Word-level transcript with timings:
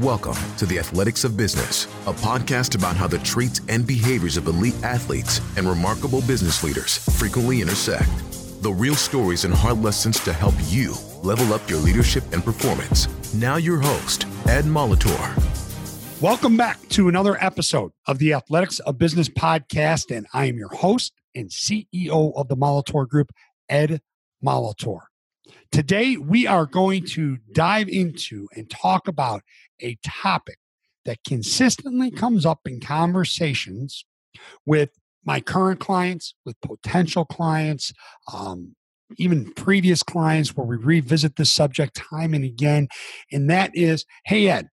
Welcome 0.00 0.34
to 0.56 0.66
the 0.66 0.80
Athletics 0.80 1.22
of 1.22 1.36
Business, 1.36 1.84
a 2.08 2.12
podcast 2.12 2.74
about 2.74 2.96
how 2.96 3.06
the 3.06 3.18
traits 3.18 3.60
and 3.68 3.86
behaviors 3.86 4.36
of 4.36 4.48
elite 4.48 4.74
athletes 4.82 5.40
and 5.56 5.68
remarkable 5.68 6.20
business 6.22 6.64
leaders 6.64 6.98
frequently 7.16 7.60
intersect. 7.60 8.10
The 8.60 8.72
real 8.72 8.96
stories 8.96 9.44
and 9.44 9.54
hard 9.54 9.78
lessons 9.78 10.18
to 10.24 10.32
help 10.32 10.56
you 10.64 10.96
level 11.22 11.54
up 11.54 11.70
your 11.70 11.78
leadership 11.78 12.24
and 12.32 12.44
performance. 12.44 13.06
Now, 13.34 13.54
your 13.54 13.78
host, 13.78 14.26
Ed 14.48 14.64
Molitor. 14.64 16.20
Welcome 16.20 16.56
back 16.56 16.80
to 16.88 17.08
another 17.08 17.36
episode 17.40 17.92
of 18.08 18.18
the 18.18 18.32
Athletics 18.32 18.80
of 18.80 18.98
Business 18.98 19.28
podcast. 19.28 20.10
And 20.10 20.26
I 20.34 20.46
am 20.46 20.56
your 20.56 20.74
host 20.74 21.12
and 21.36 21.50
CEO 21.50 22.32
of 22.34 22.48
the 22.48 22.56
Molitor 22.56 23.08
Group, 23.08 23.30
Ed 23.68 24.00
Molitor. 24.44 25.02
Today, 25.70 26.16
we 26.16 26.46
are 26.46 26.66
going 26.66 27.04
to 27.04 27.36
dive 27.52 27.88
into 27.88 28.48
and 28.56 28.70
talk 28.70 29.08
about 29.08 29.42
a 29.80 29.96
topic 30.04 30.58
that 31.04 31.18
consistently 31.26 32.10
comes 32.10 32.46
up 32.46 32.60
in 32.66 32.80
conversations 32.80 34.04
with 34.64 34.90
my 35.24 35.40
current 35.40 35.80
clients, 35.80 36.34
with 36.44 36.60
potential 36.60 37.24
clients, 37.24 37.92
um, 38.32 38.74
even 39.16 39.52
previous 39.54 40.02
clients, 40.02 40.56
where 40.56 40.66
we 40.66 40.76
revisit 40.76 41.36
this 41.36 41.50
subject 41.50 41.94
time 41.94 42.34
and 42.34 42.44
again. 42.44 42.88
And 43.32 43.48
that 43.50 43.70
is, 43.74 44.04
hey 44.24 44.48
Ed, 44.48 44.68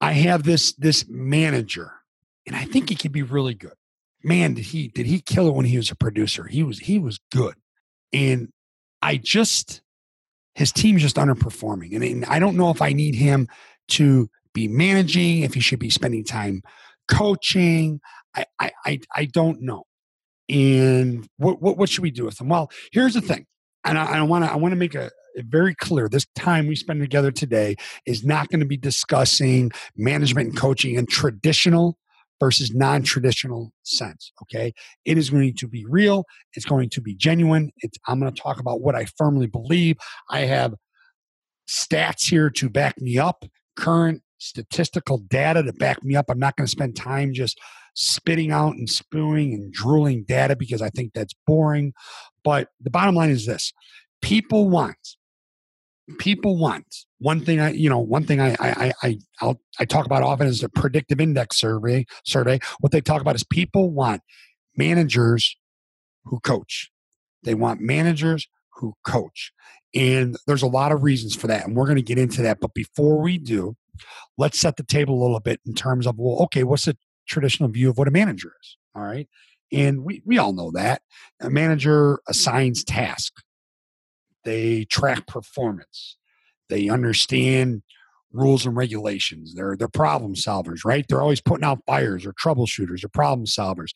I 0.00 0.12
have 0.12 0.44
this 0.44 0.72
this 0.74 1.06
manager, 1.08 1.92
and 2.46 2.54
I 2.54 2.64
think 2.64 2.88
he 2.88 2.94
could 2.94 3.12
be 3.12 3.22
really 3.22 3.54
good. 3.54 3.74
Man, 4.22 4.54
did 4.54 4.66
he 4.66 4.88
did 4.88 5.06
he 5.06 5.20
kill 5.20 5.48
it 5.48 5.54
when 5.54 5.66
he 5.66 5.76
was 5.76 5.90
a 5.90 5.96
producer? 5.96 6.46
He 6.46 6.62
was 6.62 6.78
he 6.78 6.98
was 6.98 7.18
good, 7.32 7.54
and 8.12 8.48
I 9.02 9.16
just 9.16 9.82
his 10.54 10.72
team's 10.72 11.02
just 11.02 11.16
underperforming, 11.16 11.94
and 11.96 12.24
I 12.26 12.38
don't 12.38 12.56
know 12.56 12.70
if 12.70 12.82
I 12.82 12.92
need 12.92 13.14
him 13.14 13.48
to 13.88 14.28
be 14.58 14.68
managing, 14.68 15.42
if 15.42 15.54
he 15.54 15.60
should 15.60 15.78
be 15.78 15.90
spending 15.90 16.24
time 16.24 16.62
coaching. 17.08 18.00
I 18.36 18.44
I 18.58 18.70
I, 18.84 19.00
I 19.14 19.24
don't 19.26 19.62
know. 19.62 19.84
And 20.48 21.28
what, 21.36 21.60
what 21.60 21.76
what 21.76 21.88
should 21.88 22.02
we 22.02 22.10
do 22.10 22.24
with 22.24 22.40
him? 22.40 22.48
Well, 22.48 22.70
here's 22.92 23.14
the 23.14 23.20
thing, 23.20 23.46
and 23.84 23.98
I 23.98 24.22
want 24.22 24.44
to 24.44 24.52
I 24.52 24.56
want 24.56 24.72
to 24.72 24.76
make 24.76 24.94
a 24.94 25.10
very 25.36 25.74
clear 25.74 26.08
this 26.08 26.26
time 26.34 26.66
we 26.66 26.74
spend 26.74 27.00
together 27.00 27.30
today 27.30 27.76
is 28.06 28.24
not 28.24 28.48
going 28.48 28.60
to 28.60 28.66
be 28.66 28.76
discussing 28.76 29.70
management 29.96 30.48
and 30.48 30.58
coaching 30.58 30.96
in 30.96 31.06
traditional 31.06 31.96
versus 32.40 32.72
non-traditional 32.74 33.72
sense 33.82 34.32
okay 34.42 34.72
it 35.04 35.18
is 35.18 35.30
going 35.30 35.54
to 35.54 35.68
be 35.68 35.84
real 35.88 36.24
it's 36.54 36.66
going 36.66 36.88
to 36.88 37.00
be 37.00 37.14
genuine 37.14 37.70
it's, 37.78 37.98
i'm 38.06 38.20
going 38.20 38.32
to 38.32 38.40
talk 38.40 38.58
about 38.58 38.80
what 38.80 38.94
i 38.94 39.04
firmly 39.16 39.46
believe 39.46 39.96
i 40.30 40.40
have 40.40 40.74
stats 41.68 42.28
here 42.28 42.50
to 42.50 42.68
back 42.68 43.00
me 43.00 43.18
up 43.18 43.44
current 43.76 44.22
statistical 44.38 45.18
data 45.18 45.62
to 45.62 45.72
back 45.72 46.02
me 46.04 46.16
up. 46.16 46.26
I'm 46.28 46.38
not 46.38 46.56
going 46.56 46.66
to 46.66 46.70
spend 46.70 46.96
time 46.96 47.32
just 47.32 47.58
spitting 47.94 48.52
out 48.52 48.74
and 48.74 48.88
spewing 48.88 49.52
and 49.52 49.72
drooling 49.72 50.24
data 50.26 50.56
because 50.56 50.80
I 50.80 50.90
think 50.90 51.12
that's 51.14 51.34
boring. 51.46 51.92
But 52.44 52.68
the 52.80 52.90
bottom 52.90 53.14
line 53.14 53.30
is 53.30 53.46
this. 53.46 53.72
People 54.22 54.68
want 54.68 54.96
people 56.18 56.56
want. 56.56 57.04
One 57.18 57.44
thing 57.44 57.60
i 57.60 57.70
you 57.70 57.90
know 57.90 57.98
one 57.98 58.24
thing 58.24 58.40
i 58.40 58.56
i 58.58 58.92
i 59.02 59.18
I'll, 59.40 59.60
i 59.78 59.84
talk 59.84 60.06
about 60.06 60.22
often 60.22 60.46
is 60.46 60.60
the 60.60 60.68
predictive 60.68 61.20
index 61.20 61.58
survey 61.58 62.06
survey. 62.24 62.60
What 62.80 62.92
they 62.92 63.00
talk 63.00 63.20
about 63.20 63.34
is 63.34 63.44
people 63.44 63.90
want 63.90 64.22
managers 64.76 65.56
who 66.24 66.40
coach. 66.40 66.90
They 67.42 67.54
want 67.54 67.80
managers 67.80 68.48
who 68.74 68.94
coach. 69.04 69.52
And 69.94 70.36
there's 70.46 70.62
a 70.62 70.68
lot 70.68 70.92
of 70.92 71.02
reasons 71.02 71.34
for 71.34 71.46
that 71.48 71.66
and 71.66 71.76
we're 71.76 71.86
going 71.86 71.96
to 71.96 72.02
get 72.02 72.18
into 72.18 72.42
that. 72.42 72.60
But 72.60 72.74
before 72.74 73.20
we 73.20 73.38
do 73.38 73.76
let's 74.36 74.60
set 74.60 74.76
the 74.76 74.82
table 74.82 75.20
a 75.20 75.22
little 75.22 75.40
bit 75.40 75.60
in 75.66 75.74
terms 75.74 76.06
of 76.06 76.18
well 76.18 76.42
okay 76.42 76.64
what's 76.64 76.84
the 76.84 76.96
traditional 77.26 77.68
view 77.68 77.90
of 77.90 77.98
what 77.98 78.08
a 78.08 78.10
manager 78.10 78.52
is 78.62 78.78
all 78.98 79.04
right? 79.04 79.28
And 79.72 80.04
we, 80.04 80.22
we 80.24 80.38
all 80.38 80.52
know 80.52 80.70
that. 80.72 81.02
A 81.40 81.50
manager 81.50 82.20
assigns 82.28 82.84
tasks 82.84 83.42
they 84.44 84.86
track 84.86 85.26
performance. 85.26 86.16
They 86.70 86.88
understand 86.88 87.82
rules 88.32 88.64
and 88.64 88.76
regulations. 88.76 89.54
They're 89.54 89.76
they're 89.76 89.88
problem 89.88 90.34
solvers 90.34 90.84
right? 90.84 91.04
They're 91.06 91.22
always 91.22 91.40
putting 91.40 91.64
out 91.64 91.82
fires 91.86 92.24
or 92.24 92.32
troubleshooters 92.32 93.04
or 93.04 93.08
problem 93.08 93.46
solvers. 93.46 93.90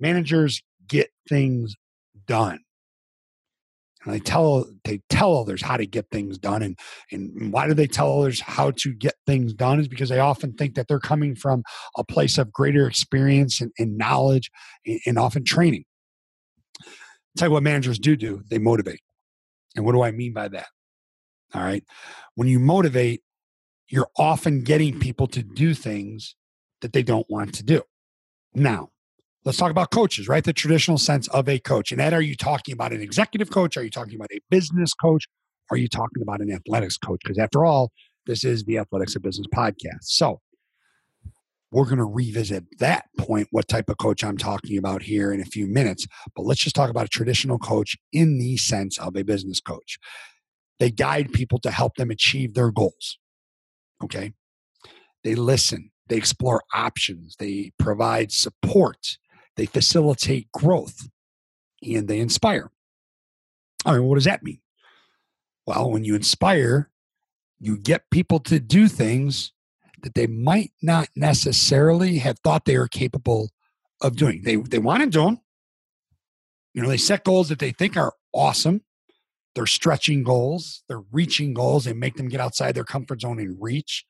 Managers 0.00 0.62
get 0.88 1.10
things 1.28 1.74
done 2.26 2.58
and 4.04 4.14
they 4.14 4.18
tell 4.18 4.66
they 4.84 5.00
tell 5.08 5.36
others 5.36 5.62
how 5.62 5.76
to 5.76 5.86
get 5.86 6.10
things 6.10 6.38
done 6.38 6.62
and 6.62 6.78
and 7.10 7.52
why 7.52 7.66
do 7.66 7.74
they 7.74 7.86
tell 7.86 8.20
others 8.20 8.40
how 8.40 8.70
to 8.72 8.92
get 8.92 9.14
things 9.26 9.54
done 9.54 9.80
is 9.80 9.88
because 9.88 10.08
they 10.08 10.18
often 10.18 10.52
think 10.54 10.74
that 10.74 10.88
they're 10.88 11.00
coming 11.00 11.34
from 11.34 11.62
a 11.96 12.04
place 12.04 12.38
of 12.38 12.52
greater 12.52 12.86
experience 12.86 13.60
and, 13.60 13.70
and 13.78 13.96
knowledge 13.96 14.50
and, 14.86 15.00
and, 15.06 15.18
often 15.18 15.44
training. 15.44 15.84
I'll 16.80 16.86
tell 17.36 17.48
you 17.48 17.52
what 17.52 17.62
managers 17.62 17.98
do 17.98 18.16
do 18.16 18.42
they 18.50 18.58
motivate. 18.58 19.00
And 19.76 19.84
what 19.84 19.92
do 19.92 20.02
i 20.02 20.10
mean 20.10 20.32
by 20.32 20.48
that? 20.48 20.66
All 21.54 21.62
right? 21.62 21.84
When 22.34 22.48
you 22.48 22.58
motivate 22.58 23.22
you're 23.88 24.08
often 24.16 24.62
getting 24.62 24.98
people 24.98 25.26
to 25.26 25.42
do 25.42 25.74
things 25.74 26.34
that 26.80 26.94
they 26.94 27.02
don't 27.02 27.26
want 27.28 27.54
to 27.54 27.62
do. 27.62 27.82
Now 28.54 28.91
Let's 29.44 29.58
talk 29.58 29.72
about 29.72 29.90
coaches, 29.90 30.28
right? 30.28 30.44
The 30.44 30.52
traditional 30.52 30.98
sense 30.98 31.26
of 31.28 31.48
a 31.48 31.58
coach. 31.58 31.90
And 31.90 32.00
Ed, 32.00 32.12
are 32.12 32.22
you 32.22 32.36
talking 32.36 32.72
about 32.72 32.92
an 32.92 33.00
executive 33.00 33.50
coach? 33.50 33.76
Are 33.76 33.82
you 33.82 33.90
talking 33.90 34.14
about 34.14 34.30
a 34.32 34.38
business 34.50 34.94
coach? 34.94 35.26
Are 35.70 35.76
you 35.76 35.88
talking 35.88 36.22
about 36.22 36.40
an 36.40 36.52
athletics 36.52 36.96
coach? 36.96 37.20
Because 37.24 37.38
after 37.38 37.64
all, 37.64 37.90
this 38.26 38.44
is 38.44 38.62
the 38.64 38.78
Athletics 38.78 39.16
of 39.16 39.22
Business 39.22 39.48
podcast. 39.52 40.02
So 40.02 40.40
we're 41.72 41.86
going 41.86 41.96
to 41.96 42.04
revisit 42.04 42.64
that 42.78 43.06
point, 43.18 43.48
what 43.50 43.66
type 43.66 43.88
of 43.88 43.96
coach 43.98 44.22
I'm 44.22 44.36
talking 44.36 44.78
about 44.78 45.02
here 45.02 45.32
in 45.32 45.40
a 45.40 45.44
few 45.44 45.66
minutes. 45.66 46.06
But 46.36 46.44
let's 46.44 46.60
just 46.60 46.76
talk 46.76 46.90
about 46.90 47.06
a 47.06 47.08
traditional 47.08 47.58
coach 47.58 47.96
in 48.12 48.38
the 48.38 48.56
sense 48.58 48.96
of 48.98 49.16
a 49.16 49.24
business 49.24 49.60
coach. 49.60 49.98
They 50.78 50.90
guide 50.92 51.32
people 51.32 51.58
to 51.60 51.70
help 51.72 51.96
them 51.96 52.10
achieve 52.10 52.54
their 52.54 52.70
goals. 52.70 53.18
Okay. 54.04 54.34
They 55.24 55.34
listen, 55.34 55.90
they 56.08 56.16
explore 56.16 56.62
options, 56.72 57.36
they 57.38 57.72
provide 57.78 58.30
support 58.30 59.16
they 59.56 59.66
facilitate 59.66 60.50
growth, 60.52 61.08
and 61.82 62.08
they 62.08 62.20
inspire. 62.20 62.70
I 63.84 63.94
mean, 63.94 64.04
what 64.04 64.14
does 64.16 64.24
that 64.24 64.42
mean? 64.42 64.60
Well, 65.66 65.90
when 65.90 66.04
you 66.04 66.14
inspire, 66.14 66.90
you 67.60 67.76
get 67.76 68.10
people 68.10 68.40
to 68.40 68.58
do 68.58 68.88
things 68.88 69.52
that 70.02 70.14
they 70.14 70.26
might 70.26 70.72
not 70.82 71.08
necessarily 71.14 72.18
have 72.18 72.38
thought 72.40 72.64
they 72.64 72.78
were 72.78 72.88
capable 72.88 73.50
of 74.00 74.16
doing. 74.16 74.42
They 74.42 74.56
they 74.56 74.78
want 74.78 75.02
to 75.02 75.08
do 75.08 75.24
them. 75.24 75.40
You 76.74 76.82
know, 76.82 76.88
they 76.88 76.96
set 76.96 77.24
goals 77.24 77.48
that 77.50 77.58
they 77.58 77.70
think 77.70 77.96
are 77.96 78.14
awesome. 78.32 78.82
They're 79.54 79.66
stretching 79.66 80.22
goals, 80.22 80.82
they're 80.88 81.02
reaching 81.12 81.52
goals, 81.52 81.84
they 81.84 81.92
make 81.92 82.16
them 82.16 82.28
get 82.28 82.40
outside 82.40 82.74
their 82.74 82.84
comfort 82.84 83.20
zone 83.20 83.38
and 83.38 83.56
reach 83.60 84.06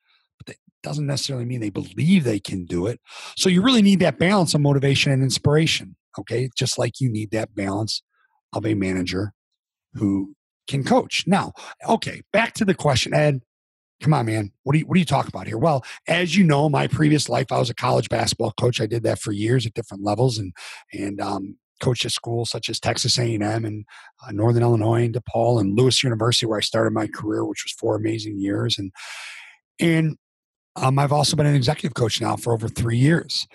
doesn't 0.83 1.07
necessarily 1.07 1.45
mean 1.45 1.61
they 1.61 1.69
believe 1.69 2.23
they 2.23 2.39
can 2.39 2.65
do 2.65 2.85
it. 2.85 2.99
So 3.35 3.49
you 3.49 3.61
really 3.61 3.81
need 3.81 3.99
that 4.01 4.19
balance 4.19 4.53
of 4.53 4.61
motivation 4.61 5.11
and 5.11 5.23
inspiration. 5.23 5.95
Okay. 6.19 6.49
Just 6.55 6.77
like 6.77 6.99
you 6.99 7.09
need 7.09 7.31
that 7.31 7.55
balance 7.55 8.03
of 8.53 8.65
a 8.65 8.75
manager 8.75 9.33
who 9.93 10.35
can 10.67 10.83
coach. 10.83 11.23
Now, 11.27 11.53
okay, 11.87 12.21
back 12.31 12.53
to 12.55 12.65
the 12.65 12.73
question, 12.73 13.13
Ed. 13.13 13.41
Come 14.01 14.13
on, 14.13 14.25
man. 14.25 14.51
What 14.63 14.73
do 14.73 14.79
you 14.79 14.85
what 14.85 14.95
do 14.95 14.99
you 14.99 15.05
talk 15.05 15.27
about 15.27 15.47
here? 15.47 15.57
Well, 15.57 15.83
as 16.07 16.35
you 16.35 16.43
know, 16.43 16.67
my 16.67 16.87
previous 16.87 17.29
life, 17.29 17.51
I 17.51 17.59
was 17.59 17.69
a 17.69 17.75
college 17.75 18.09
basketball 18.09 18.51
coach. 18.51 18.81
I 18.81 18.85
did 18.85 19.03
that 19.03 19.19
for 19.19 19.31
years 19.31 19.65
at 19.65 19.73
different 19.73 20.03
levels, 20.03 20.37
and 20.37 20.53
and 20.91 21.21
um, 21.21 21.57
coached 21.79 22.05
at 22.05 22.11
schools 22.11 22.49
such 22.49 22.69
as 22.69 22.79
Texas 22.79 23.17
A&M 23.17 23.41
and 23.65 23.85
uh, 24.25 24.31
Northern 24.31 24.63
Illinois 24.63 25.05
and 25.05 25.15
DePaul 25.15 25.59
and 25.59 25.77
Lewis 25.77 26.03
University, 26.03 26.45
where 26.45 26.57
I 26.57 26.61
started 26.61 26.91
my 26.91 27.07
career, 27.07 27.45
which 27.45 27.63
was 27.63 27.71
four 27.71 27.95
amazing 27.95 28.39
years. 28.39 28.77
And 28.77 28.91
and 29.79 30.17
um, 30.75 30.99
I've 30.99 31.11
also 31.11 31.35
been 31.35 31.45
an 31.45 31.55
executive 31.55 31.93
coach 31.93 32.21
now 32.21 32.35
for 32.35 32.53
over 32.53 32.67
three 32.67 32.97
years. 32.97 33.47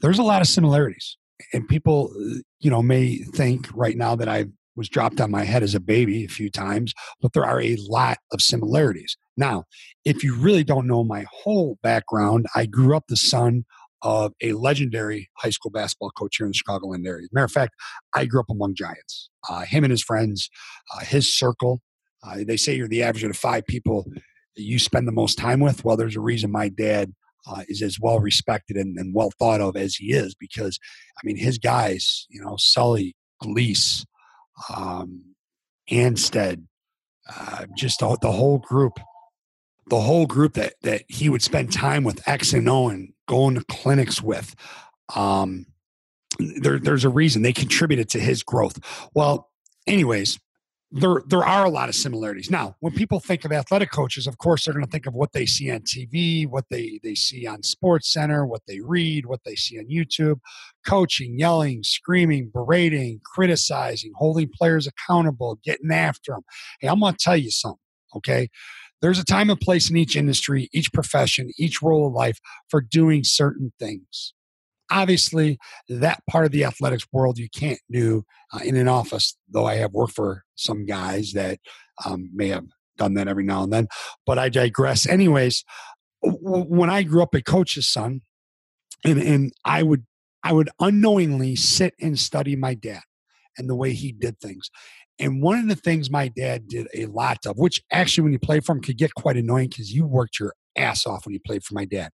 There's 0.00 0.18
a 0.18 0.22
lot 0.22 0.42
of 0.42 0.48
similarities, 0.48 1.16
and 1.52 1.66
people, 1.66 2.12
uh, 2.14 2.40
you 2.60 2.70
know, 2.70 2.82
may 2.82 3.16
think 3.18 3.68
right 3.74 3.96
now 3.96 4.14
that 4.16 4.28
I 4.28 4.46
was 4.76 4.88
dropped 4.88 5.20
on 5.20 5.30
my 5.30 5.44
head 5.44 5.62
as 5.62 5.74
a 5.74 5.80
baby 5.80 6.24
a 6.24 6.28
few 6.28 6.50
times, 6.50 6.92
but 7.22 7.32
there 7.32 7.46
are 7.46 7.60
a 7.62 7.76
lot 7.88 8.18
of 8.32 8.42
similarities. 8.42 9.16
Now, 9.36 9.64
if 10.04 10.22
you 10.22 10.36
really 10.36 10.64
don't 10.64 10.86
know 10.86 11.02
my 11.02 11.24
whole 11.30 11.78
background, 11.82 12.46
I 12.54 12.66
grew 12.66 12.94
up 12.94 13.04
the 13.08 13.16
son 13.16 13.64
of 14.02 14.32
a 14.42 14.52
legendary 14.52 15.30
high 15.38 15.50
school 15.50 15.70
basketball 15.70 16.10
coach 16.10 16.36
here 16.36 16.46
in 16.46 16.52
the 16.52 16.58
Chicagoland 16.58 17.06
area. 17.06 17.26
Matter 17.32 17.46
of 17.46 17.52
fact, 17.52 17.74
I 18.14 18.26
grew 18.26 18.40
up 18.40 18.50
among 18.50 18.74
giants. 18.74 19.30
Uh, 19.48 19.62
him 19.62 19.82
and 19.82 19.90
his 19.90 20.02
friends, 20.02 20.50
uh, 20.94 21.00
his 21.00 21.34
circle. 21.34 21.80
Uh, 22.22 22.38
they 22.46 22.56
say 22.56 22.74
you're 22.74 22.88
the 22.88 23.02
average 23.02 23.24
of 23.24 23.36
five 23.36 23.66
people 23.66 24.04
you 24.56 24.78
spend 24.78 25.06
the 25.06 25.12
most 25.12 25.38
time 25.38 25.60
with? 25.60 25.84
Well, 25.84 25.96
there's 25.96 26.16
a 26.16 26.20
reason 26.20 26.50
my 26.50 26.68
dad 26.68 27.14
uh, 27.46 27.62
is 27.68 27.82
as 27.82 27.98
well 28.00 28.18
respected 28.18 28.76
and, 28.76 28.98
and, 28.98 29.14
well 29.14 29.30
thought 29.38 29.60
of 29.60 29.76
as 29.76 29.94
he 29.94 30.12
is 30.12 30.34
because, 30.34 30.78
I 31.16 31.20
mean, 31.24 31.36
his 31.36 31.58
guys, 31.58 32.26
you 32.28 32.40
know, 32.40 32.56
Sully, 32.58 33.14
Gleese, 33.42 34.04
um, 34.74 35.22
Anstead, 35.90 36.64
uh, 37.32 37.66
just 37.76 38.00
the, 38.00 38.16
the 38.20 38.32
whole 38.32 38.58
group. 38.58 38.98
the 39.88 40.00
whole 40.00 40.26
group 40.26 40.54
that 40.54 40.74
that 40.82 41.04
he 41.08 41.28
would 41.28 41.42
spend 41.42 41.72
time 41.72 42.02
with 42.02 42.26
X 42.26 42.52
and 42.52 42.68
O 42.68 42.88
and 42.88 43.12
going 43.28 43.54
to 43.54 43.64
clinics 43.68 44.22
with. 44.22 44.54
Um, 45.14 45.66
there, 46.38 46.78
there's 46.78 47.04
a 47.04 47.08
reason 47.08 47.42
they 47.42 47.52
contributed 47.52 48.08
to 48.10 48.18
his 48.18 48.42
growth. 48.42 48.80
Well, 49.14 49.50
anyways, 49.86 50.38
there 50.92 51.22
there 51.26 51.44
are 51.44 51.64
a 51.64 51.70
lot 51.70 51.88
of 51.88 51.94
similarities. 51.94 52.50
Now, 52.50 52.76
when 52.80 52.92
people 52.92 53.18
think 53.18 53.44
of 53.44 53.52
athletic 53.52 53.90
coaches, 53.90 54.26
of 54.26 54.38
course, 54.38 54.64
they're 54.64 54.74
going 54.74 54.84
to 54.84 54.90
think 54.90 55.06
of 55.06 55.14
what 55.14 55.32
they 55.32 55.44
see 55.44 55.70
on 55.70 55.80
TV, 55.80 56.46
what 56.46 56.66
they 56.70 57.00
they 57.02 57.14
see 57.14 57.46
on 57.46 57.62
Sports 57.62 58.12
Center, 58.12 58.46
what 58.46 58.62
they 58.68 58.80
read, 58.80 59.26
what 59.26 59.40
they 59.44 59.56
see 59.56 59.78
on 59.78 59.86
YouTube, 59.88 60.38
coaching, 60.86 61.38
yelling, 61.38 61.82
screaming, 61.82 62.50
berating, 62.52 63.20
criticizing, 63.24 64.12
holding 64.16 64.48
players 64.48 64.86
accountable, 64.86 65.58
getting 65.64 65.90
after 65.90 66.32
them. 66.32 66.42
Hey, 66.80 66.88
I'm 66.88 67.00
going 67.00 67.14
to 67.14 67.18
tell 67.18 67.36
you 67.36 67.50
something, 67.50 67.80
okay? 68.16 68.48
There's 69.02 69.18
a 69.18 69.24
time 69.24 69.50
and 69.50 69.60
place 69.60 69.90
in 69.90 69.96
each 69.96 70.16
industry, 70.16 70.68
each 70.72 70.92
profession, 70.92 71.50
each 71.58 71.82
role 71.82 72.06
of 72.06 72.12
life 72.12 72.38
for 72.70 72.80
doing 72.80 73.24
certain 73.24 73.72
things 73.78 74.32
obviously 74.90 75.58
that 75.88 76.20
part 76.28 76.44
of 76.44 76.52
the 76.52 76.64
athletics 76.64 77.06
world 77.12 77.38
you 77.38 77.48
can't 77.54 77.80
do 77.90 78.24
uh, 78.52 78.60
in 78.64 78.76
an 78.76 78.88
office 78.88 79.36
though 79.48 79.66
i 79.66 79.74
have 79.74 79.92
worked 79.92 80.14
for 80.14 80.44
some 80.54 80.86
guys 80.86 81.32
that 81.32 81.58
um, 82.04 82.30
may 82.34 82.48
have 82.48 82.66
done 82.96 83.14
that 83.14 83.28
every 83.28 83.44
now 83.44 83.62
and 83.62 83.72
then 83.72 83.86
but 84.24 84.38
i 84.38 84.48
digress 84.48 85.06
anyways 85.06 85.64
when 86.22 86.90
i 86.90 87.02
grew 87.02 87.22
up 87.22 87.34
a 87.34 87.42
coach's 87.42 87.90
son 87.90 88.20
and, 89.04 89.20
and 89.20 89.52
i 89.64 89.82
would 89.82 90.04
i 90.42 90.52
would 90.52 90.70
unknowingly 90.80 91.54
sit 91.56 91.94
and 92.00 92.18
study 92.18 92.56
my 92.56 92.74
dad 92.74 93.02
and 93.58 93.68
the 93.68 93.76
way 93.76 93.92
he 93.92 94.12
did 94.12 94.38
things 94.40 94.70
and 95.18 95.42
one 95.42 95.58
of 95.58 95.68
the 95.68 95.76
things 95.76 96.10
my 96.10 96.28
dad 96.28 96.68
did 96.68 96.88
a 96.94 97.06
lot 97.06 97.46
of, 97.46 97.56
which 97.56 97.82
actually 97.90 98.24
when 98.24 98.32
you 98.32 98.38
play 98.38 98.60
for 98.60 98.72
him 98.72 98.82
could 98.82 98.98
get 98.98 99.14
quite 99.14 99.36
annoying 99.36 99.68
because 99.68 99.92
you 99.92 100.06
worked 100.06 100.38
your 100.38 100.52
ass 100.76 101.06
off 101.06 101.24
when 101.24 101.32
you 101.32 101.40
played 101.44 101.64
for 101.64 101.74
my 101.74 101.86
dad. 101.86 102.10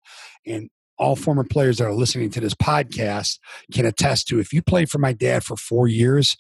And 0.46 0.70
all 1.02 1.16
former 1.16 1.44
players 1.44 1.80
that 1.80 1.86
are 1.86 1.96
listening 1.96 2.30
to 2.30 2.40
this 2.40 2.54
podcast 2.54 3.40
can 3.74 3.88
attest 3.88 4.28
to 4.28 4.40
if 4.40 4.54
you 4.54 4.62
played 4.62 4.88
for 4.88 5.00
my 5.00 5.12
dad 5.12 5.44
for 5.44 5.58
four 5.58 5.88
years, 5.88 6.38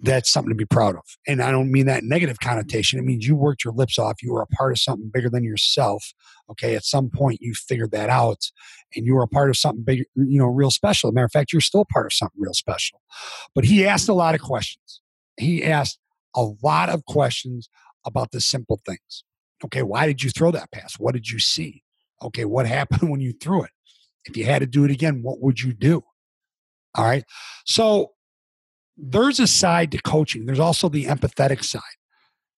that's 0.00 0.32
something 0.32 0.48
to 0.48 0.56
be 0.56 0.64
proud 0.64 0.96
of. 0.96 1.02
And 1.26 1.42
I 1.42 1.50
don't 1.50 1.70
mean 1.70 1.84
that 1.86 2.04
negative 2.04 2.38
connotation. 2.40 2.98
It 2.98 3.04
means 3.04 3.26
you 3.26 3.36
worked 3.36 3.64
your 3.64 3.74
lips 3.74 3.98
off. 3.98 4.22
You 4.22 4.32
were 4.32 4.40
a 4.40 4.46
part 4.46 4.72
of 4.72 4.78
something 4.78 5.10
bigger 5.12 5.28
than 5.28 5.44
yourself. 5.44 6.14
Okay. 6.50 6.74
At 6.74 6.84
some 6.84 7.10
point, 7.10 7.42
you 7.42 7.52
figured 7.52 7.90
that 7.90 8.08
out 8.08 8.50
and 8.96 9.04
you 9.04 9.14
were 9.14 9.22
a 9.22 9.28
part 9.28 9.50
of 9.50 9.58
something 9.58 9.84
big, 9.84 10.04
you 10.16 10.38
know, 10.38 10.46
real 10.46 10.70
special. 10.70 11.12
matter 11.12 11.26
of 11.26 11.32
fact, 11.32 11.52
you're 11.52 11.60
still 11.60 11.84
part 11.92 12.06
of 12.06 12.14
something 12.14 12.40
real 12.40 12.54
special. 12.54 13.02
But 13.54 13.66
he 13.66 13.86
asked 13.86 14.08
a 14.08 14.14
lot 14.14 14.34
of 14.34 14.40
questions. 14.40 15.02
He 15.38 15.62
asked 15.62 15.98
a 16.34 16.44
lot 16.62 16.88
of 16.88 17.04
questions 17.04 17.68
about 18.06 18.30
the 18.30 18.40
simple 18.40 18.80
things. 18.86 19.24
Okay. 19.62 19.82
Why 19.82 20.06
did 20.06 20.22
you 20.22 20.30
throw 20.30 20.50
that 20.52 20.72
pass? 20.72 20.94
What 20.98 21.12
did 21.12 21.28
you 21.28 21.38
see? 21.38 21.82
Okay. 22.22 22.46
What 22.46 22.66
happened 22.66 23.10
when 23.10 23.20
you 23.20 23.32
threw 23.32 23.64
it? 23.64 23.70
If 24.28 24.36
you 24.36 24.44
had 24.44 24.60
to 24.60 24.66
do 24.66 24.84
it 24.84 24.90
again, 24.90 25.20
what 25.22 25.40
would 25.40 25.60
you 25.60 25.72
do? 25.72 26.02
All 26.94 27.04
right. 27.04 27.24
So 27.64 28.12
there's 28.96 29.40
a 29.40 29.46
side 29.46 29.92
to 29.92 30.02
coaching, 30.02 30.46
there's 30.46 30.58
also 30.58 30.88
the 30.88 31.06
empathetic 31.06 31.64
side. 31.64 31.82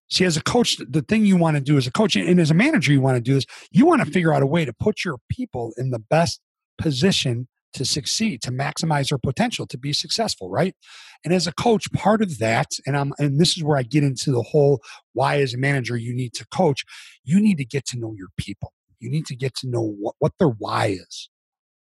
See, 0.09 0.25
as 0.25 0.35
a 0.35 0.43
coach, 0.43 0.75
the 0.77 1.03
thing 1.03 1.25
you 1.25 1.37
want 1.37 1.55
to 1.55 1.61
do 1.61 1.77
as 1.77 1.87
a 1.87 1.91
coach 1.91 2.17
and 2.17 2.39
as 2.39 2.51
a 2.51 2.53
manager, 2.53 2.91
you 2.91 2.99
want 2.99 3.15
to 3.15 3.21
do 3.21 3.37
is 3.37 3.45
you 3.71 3.85
want 3.85 4.01
to 4.01 4.05
mm-hmm. 4.05 4.13
figure 4.13 4.33
out 4.33 4.43
a 4.43 4.47
way 4.47 4.65
to 4.65 4.73
put 4.73 5.05
your 5.05 5.17
people 5.29 5.71
in 5.77 5.91
the 5.91 5.99
best 5.99 6.41
position 6.77 7.47
to 7.73 7.85
succeed, 7.85 8.41
to 8.41 8.51
maximize 8.51 9.09
their 9.09 9.17
potential, 9.17 9.65
to 9.67 9.77
be 9.77 9.93
successful, 9.93 10.49
right? 10.49 10.75
And 11.23 11.33
as 11.33 11.47
a 11.47 11.53
coach, 11.53 11.89
part 11.93 12.21
of 12.21 12.39
that, 12.39 12.67
and 12.85 12.97
I'm 12.97 13.13
and 13.19 13.39
this 13.39 13.55
is 13.55 13.63
where 13.63 13.77
I 13.77 13.83
get 13.83 14.03
into 14.03 14.31
the 14.31 14.41
whole 14.41 14.81
why 15.13 15.39
as 15.39 15.53
a 15.53 15.57
manager 15.57 15.95
you 15.95 16.13
need 16.13 16.33
to 16.33 16.45
coach, 16.47 16.83
you 17.23 17.39
need 17.39 17.57
to 17.57 17.65
get 17.65 17.85
to 17.87 17.97
know 17.97 18.13
your 18.17 18.29
people. 18.37 18.73
You 18.99 19.09
need 19.09 19.25
to 19.27 19.35
get 19.35 19.55
to 19.55 19.69
know 19.69 19.81
what, 19.81 20.15
what 20.19 20.33
their 20.37 20.49
why 20.49 20.87
is. 20.87 21.29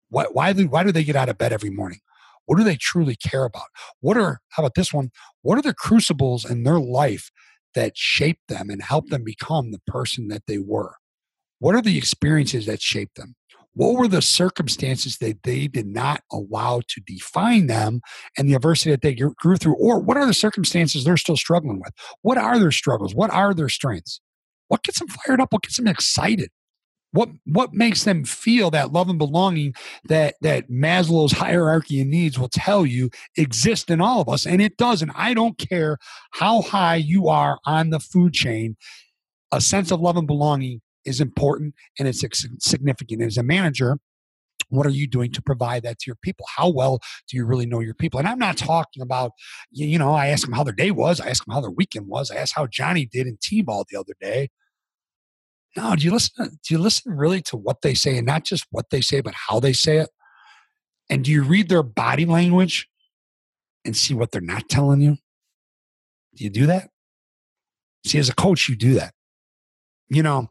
Why, 0.09 0.25
why, 0.31 0.53
do, 0.53 0.67
why 0.67 0.83
do 0.83 0.91
they 0.91 1.03
get 1.03 1.15
out 1.15 1.29
of 1.29 1.37
bed 1.37 1.53
every 1.53 1.69
morning? 1.69 1.99
What 2.45 2.57
do 2.57 2.63
they 2.63 2.77
truly 2.77 3.15
care 3.15 3.45
about? 3.45 3.67
What 3.99 4.17
are, 4.17 4.39
how 4.49 4.63
about 4.63 4.75
this 4.75 4.91
one? 4.91 5.11
What 5.43 5.57
are 5.57 5.61
the 5.61 5.73
crucibles 5.73 6.49
in 6.49 6.63
their 6.63 6.79
life 6.79 7.29
that 7.75 7.95
shape 7.95 8.39
them 8.47 8.69
and 8.69 8.81
help 8.81 9.09
them 9.09 9.23
become 9.23 9.71
the 9.71 9.81
person 9.85 10.29
that 10.29 10.47
they 10.47 10.57
were? 10.57 10.95
What 11.59 11.75
are 11.75 11.81
the 11.81 11.97
experiences 11.97 12.65
that 12.65 12.81
shaped 12.81 13.17
them? 13.17 13.35
What 13.73 13.97
were 13.97 14.07
the 14.07 14.21
circumstances 14.21 15.17
that 15.17 15.43
they 15.43 15.67
did 15.67 15.85
not 15.85 16.23
allow 16.31 16.81
to 16.87 17.01
define 17.05 17.67
them 17.67 18.01
and 18.37 18.49
the 18.49 18.55
adversity 18.55 18.91
that 18.91 19.01
they 19.01 19.13
grew 19.13 19.57
through? 19.57 19.75
Or 19.75 19.99
what 19.99 20.17
are 20.17 20.25
the 20.25 20.33
circumstances 20.33 21.03
they're 21.03 21.17
still 21.17 21.37
struggling 21.37 21.79
with? 21.79 21.93
What 22.21 22.37
are 22.37 22.57
their 22.57 22.71
struggles? 22.71 23.13
What 23.13 23.29
are 23.31 23.53
their 23.53 23.69
strengths? 23.69 24.21
What 24.69 24.83
gets 24.83 24.99
them 24.99 25.07
fired 25.07 25.39
up? 25.39 25.53
What 25.53 25.63
gets 25.63 25.77
them 25.77 25.87
excited? 25.87 26.49
What 27.11 27.29
what 27.45 27.73
makes 27.73 28.03
them 28.03 28.23
feel 28.23 28.69
that 28.71 28.91
love 28.91 29.09
and 29.09 29.17
belonging 29.17 29.73
that 30.05 30.35
that 30.41 30.69
maslow's 30.69 31.31
hierarchy 31.31 32.01
of 32.01 32.07
needs 32.07 32.37
will 32.37 32.49
tell 32.49 32.85
you 32.85 33.09
exists 33.37 33.89
in 33.89 34.01
all 34.01 34.21
of 34.21 34.29
us? 34.29 34.45
And 34.45 34.61
it 34.61 34.77
does 34.77 35.01
and 35.01 35.11
i 35.15 35.33
don't 35.33 35.57
care 35.57 35.97
how 36.31 36.61
high 36.61 36.95
you 36.95 37.27
are 37.27 37.59
on 37.65 37.89
the 37.89 37.99
food 37.99 38.33
chain. 38.33 38.75
A 39.51 39.61
sense 39.61 39.91
of 39.91 39.99
love 39.99 40.17
and 40.17 40.27
belonging 40.27 40.81
is 41.05 41.19
important 41.19 41.73
and 41.97 42.07
it's 42.07 42.23
significant. 42.59 43.21
As 43.21 43.37
a 43.37 43.43
manager 43.43 43.97
what 44.69 44.85
are 44.85 44.91
you 44.91 45.07
doing 45.07 45.31
to 45.31 45.41
provide 45.41 45.81
that 45.81 45.97
to 45.97 46.03
your 46.05 46.17
people? 46.21 46.45
How 46.55 46.69
well 46.69 46.99
do 47.27 47.37
you 47.37 47.43
really 47.45 47.65
know 47.65 47.79
your 47.79 47.95
people? 47.95 48.19
And 48.19 48.27
i'm 48.27 48.39
not 48.39 48.57
talking 48.57 49.01
about 49.01 49.31
you 49.71 49.97
know 49.97 50.13
i 50.13 50.27
ask 50.27 50.45
them 50.45 50.53
how 50.53 50.63
their 50.63 50.73
day 50.73 50.91
was. 50.91 51.19
I 51.19 51.29
ask 51.29 51.43
them 51.45 51.53
how 51.53 51.61
their 51.61 51.71
weekend 51.71 52.07
was. 52.07 52.31
I 52.31 52.35
asked 52.35 52.53
how 52.55 52.67
johnny 52.67 53.05
did 53.05 53.27
in 53.27 53.37
t-ball 53.41 53.85
the 53.89 53.99
other 53.99 54.13
day 54.21 54.49
no, 55.75 55.95
do 55.95 56.03
you 56.03 56.11
listen? 56.11 56.33
Uh, 56.39 56.49
do 56.49 56.73
you 56.73 56.77
listen 56.77 57.15
really 57.15 57.41
to 57.43 57.57
what 57.57 57.81
they 57.81 57.93
say, 57.93 58.17
and 58.17 58.25
not 58.25 58.43
just 58.43 58.65
what 58.71 58.89
they 58.89 59.01
say, 59.01 59.21
but 59.21 59.33
how 59.47 59.59
they 59.59 59.73
say 59.73 59.97
it? 59.97 60.09
And 61.09 61.23
do 61.23 61.31
you 61.31 61.43
read 61.43 61.69
their 61.69 61.83
body 61.83 62.25
language 62.25 62.87
and 63.85 63.95
see 63.95 64.13
what 64.13 64.31
they're 64.31 64.41
not 64.41 64.69
telling 64.69 65.01
you? 65.01 65.17
Do 66.35 66.43
you 66.43 66.49
do 66.49 66.65
that? 66.67 66.89
See, 68.05 68.19
as 68.19 68.29
a 68.29 68.35
coach, 68.35 68.69
you 68.69 68.75
do 68.75 68.93
that. 68.95 69.13
You 70.09 70.23
know, 70.23 70.49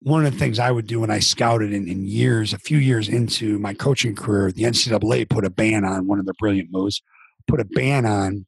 one 0.00 0.24
of 0.24 0.32
the 0.32 0.38
things 0.38 0.58
I 0.58 0.70
would 0.70 0.86
do 0.86 1.00
when 1.00 1.10
I 1.10 1.18
scouted 1.18 1.72
in, 1.72 1.88
in 1.88 2.06
years, 2.06 2.52
a 2.52 2.58
few 2.58 2.78
years 2.78 3.08
into 3.08 3.58
my 3.58 3.74
coaching 3.74 4.14
career, 4.14 4.52
the 4.52 4.62
NCAA 4.62 5.28
put 5.28 5.44
a 5.44 5.50
ban 5.50 5.84
on 5.84 6.06
one 6.06 6.18
of 6.18 6.24
their 6.24 6.34
brilliant 6.38 6.68
moves, 6.70 7.02
put 7.46 7.60
a 7.60 7.64
ban 7.64 8.06
on 8.06 8.46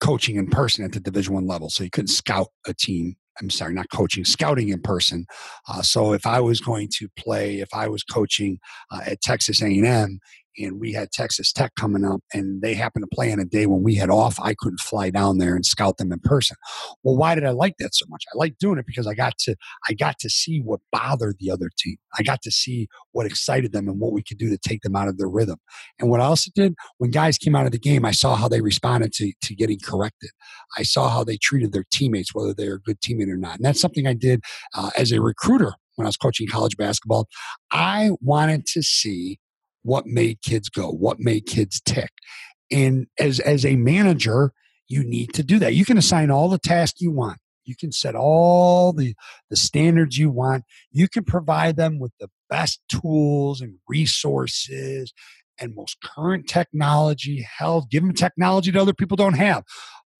coaching 0.00 0.36
in 0.36 0.48
person 0.48 0.84
at 0.84 0.92
the 0.92 1.00
Division 1.00 1.34
One 1.34 1.46
level. 1.46 1.70
So 1.70 1.84
you 1.84 1.90
couldn't 1.90 2.08
scout 2.08 2.48
a 2.66 2.74
team 2.74 3.16
I'm 3.40 3.50
sorry, 3.50 3.74
not 3.74 3.90
coaching, 3.90 4.24
scouting 4.24 4.68
in 4.68 4.80
person. 4.80 5.26
Uh, 5.68 5.82
so 5.82 6.12
if 6.12 6.26
I 6.26 6.40
was 6.40 6.60
going 6.60 6.88
to 6.98 7.08
play, 7.16 7.60
if 7.60 7.68
I 7.72 7.88
was 7.88 8.02
coaching 8.02 8.58
uh, 8.90 9.00
at 9.06 9.20
Texas 9.20 9.62
A&M 9.62 10.18
and 10.58 10.80
we 10.80 10.92
had 10.92 11.10
Texas 11.12 11.52
Tech 11.52 11.72
coming 11.78 12.04
up 12.04 12.20
and 12.32 12.62
they 12.62 12.74
happened 12.74 13.04
to 13.04 13.14
play 13.14 13.32
on 13.32 13.38
a 13.38 13.44
day 13.44 13.66
when 13.66 13.82
we 13.82 13.94
had 13.94 14.10
off, 14.10 14.38
I 14.40 14.54
couldn't 14.54 14.80
fly 14.80 15.10
down 15.10 15.38
there 15.38 15.54
and 15.54 15.64
scout 15.64 15.98
them 15.98 16.12
in 16.12 16.20
person. 16.20 16.56
Well, 17.02 17.16
why 17.16 17.34
did 17.34 17.44
I 17.44 17.50
like 17.50 17.74
that 17.78 17.94
so 17.94 18.04
much? 18.08 18.24
I 18.32 18.36
like 18.36 18.58
doing 18.58 18.78
it 18.78 18.86
because 18.86 19.06
I 19.06 19.14
got 19.14 19.38
to 19.38 19.56
I 19.88 19.94
got 19.94 20.18
to 20.20 20.30
see 20.30 20.60
what 20.60 20.80
bothered 20.90 21.36
the 21.38 21.50
other 21.50 21.70
team. 21.78 21.96
I 22.18 22.22
got 22.22 22.42
to 22.42 22.50
see 22.50 22.88
what 23.12 23.26
excited 23.26 23.72
them 23.72 23.88
and 23.88 23.98
what 23.98 24.12
we 24.12 24.22
could 24.22 24.38
do 24.38 24.48
to 24.50 24.58
take 24.58 24.82
them 24.82 24.96
out 24.96 25.08
of 25.08 25.18
their 25.18 25.28
rhythm. 25.28 25.58
And 25.98 26.10
what 26.10 26.20
I 26.20 26.24
also 26.24 26.50
did 26.54 26.74
when 26.98 27.10
guys 27.10 27.38
came 27.38 27.56
out 27.56 27.66
of 27.66 27.72
the 27.72 27.78
game, 27.78 28.04
I 28.04 28.12
saw 28.12 28.34
how 28.36 28.48
they 28.48 28.60
responded 28.60 29.12
to, 29.14 29.32
to 29.42 29.54
getting 29.54 29.78
corrected. 29.82 30.30
I 30.76 30.82
saw 30.82 31.08
how 31.08 31.24
they 31.24 31.36
treated 31.36 31.72
their 31.72 31.84
teammates, 31.90 32.34
whether 32.34 32.54
they're 32.54 32.74
a 32.74 32.80
good 32.80 33.00
teammate 33.00 33.30
or 33.30 33.36
not. 33.36 33.56
And 33.56 33.64
that's 33.64 33.80
something 33.80 34.06
I 34.06 34.14
did 34.14 34.42
uh, 34.74 34.90
as 34.96 35.12
a 35.12 35.20
recruiter 35.20 35.74
when 35.96 36.06
I 36.06 36.08
was 36.08 36.16
coaching 36.16 36.46
college 36.46 36.76
basketball. 36.76 37.28
I 37.70 38.10
wanted 38.20 38.66
to 38.68 38.82
see 38.82 39.38
what 39.82 40.06
made 40.06 40.40
kids 40.42 40.68
go, 40.68 40.90
what 40.90 41.18
made 41.20 41.46
kids 41.46 41.80
tick. 41.80 42.10
And 42.70 43.06
as 43.18 43.40
as 43.40 43.66
a 43.66 43.76
manager, 43.76 44.52
you 44.88 45.04
need 45.04 45.32
to 45.34 45.42
do 45.42 45.58
that. 45.58 45.74
You 45.74 45.84
can 45.84 45.98
assign 45.98 46.30
all 46.30 46.48
the 46.48 46.58
tasks 46.58 47.00
you 47.00 47.10
want. 47.10 47.38
You 47.64 47.76
can 47.76 47.92
set 47.92 48.14
all 48.14 48.92
the, 48.92 49.14
the 49.48 49.56
standards 49.56 50.18
you 50.18 50.30
want. 50.30 50.64
You 50.90 51.08
can 51.08 51.24
provide 51.24 51.76
them 51.76 51.98
with 51.98 52.12
the 52.18 52.28
best 52.50 52.80
tools 52.88 53.60
and 53.60 53.76
resources 53.88 55.12
and 55.60 55.74
most 55.74 55.98
current 56.02 56.48
technology. 56.48 57.46
Hell, 57.58 57.86
give 57.90 58.02
them 58.02 58.14
technology 58.14 58.70
that 58.70 58.80
other 58.80 58.94
people 58.94 59.16
don't 59.16 59.36
have. 59.36 59.64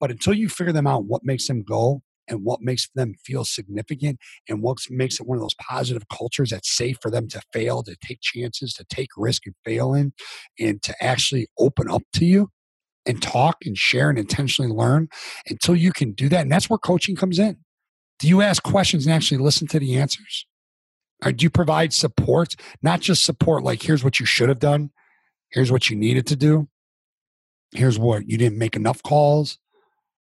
But 0.01 0.11
until 0.11 0.35
you 0.35 0.49
figure 0.49 0.73
them 0.73 0.87
out, 0.87 1.05
what 1.05 1.25
makes 1.25 1.47
them 1.47 1.63
go, 1.63 2.03
and 2.29 2.45
what 2.45 2.61
makes 2.61 2.89
them 2.95 3.15
feel 3.25 3.45
significant 3.45 4.19
and 4.49 4.63
what 4.63 4.79
makes 4.91 5.21
it 5.21 5.27
one 5.27 5.37
of 5.37 5.43
those 5.43 5.55
positive 5.55 6.09
cultures 6.09 6.51
that's 6.51 6.71
safe 6.71 6.97
for 7.01 7.11
them 7.11 7.29
to 7.29 7.41
fail, 7.53 7.83
to 7.83 7.97
take 7.97 8.21
chances, 8.21 8.75
to 8.75 8.85
take 8.85 9.09
risk 9.17 9.47
and 9.47 9.55
fail 9.65 9.95
in, 9.95 10.13
and 10.59 10.83
to 10.83 10.95
actually 11.03 11.49
open 11.59 11.91
up 11.91 12.03
to 12.15 12.25
you 12.25 12.51
and 13.07 13.21
talk 13.21 13.59
and 13.65 13.77
share 13.77 14.09
and 14.11 14.19
intentionally 14.19 14.71
learn 14.71 15.09
until 15.49 15.75
you 15.75 15.93
can 15.93 16.13
do 16.13 16.29
that. 16.29 16.43
And 16.43 16.53
that's 16.53 16.71
where 16.71 16.79
coaching 16.79 17.17
comes 17.17 17.39
in. 17.39 17.59
Do 18.19 18.29
you 18.29 18.43
ask 18.43 18.63
questions 18.63 19.07
and 19.07 19.15
actually 19.15 19.39
listen 19.39 19.67
to 19.69 19.79
the 19.79 19.97
answers? 19.99 20.47
Or 21.25 21.33
do 21.33 21.43
you 21.43 21.51
provide 21.51 21.93
support? 21.93 22.55
Not 22.83 23.01
just 23.01 23.25
support 23.25 23.65
like, 23.65 23.83
here's 23.83 24.05
what 24.05 24.21
you 24.21 24.27
should 24.27 24.49
have 24.49 24.59
done, 24.59 24.91
here's 25.51 25.73
what 25.73 25.91
you 25.91 25.97
needed 25.97 26.27
to 26.29 26.37
do, 26.37 26.69
here's 27.73 27.99
what 27.99 28.29
you 28.29 28.39
didn't 28.39 28.59
make 28.59 28.77
enough 28.77 29.03
calls, 29.03 29.59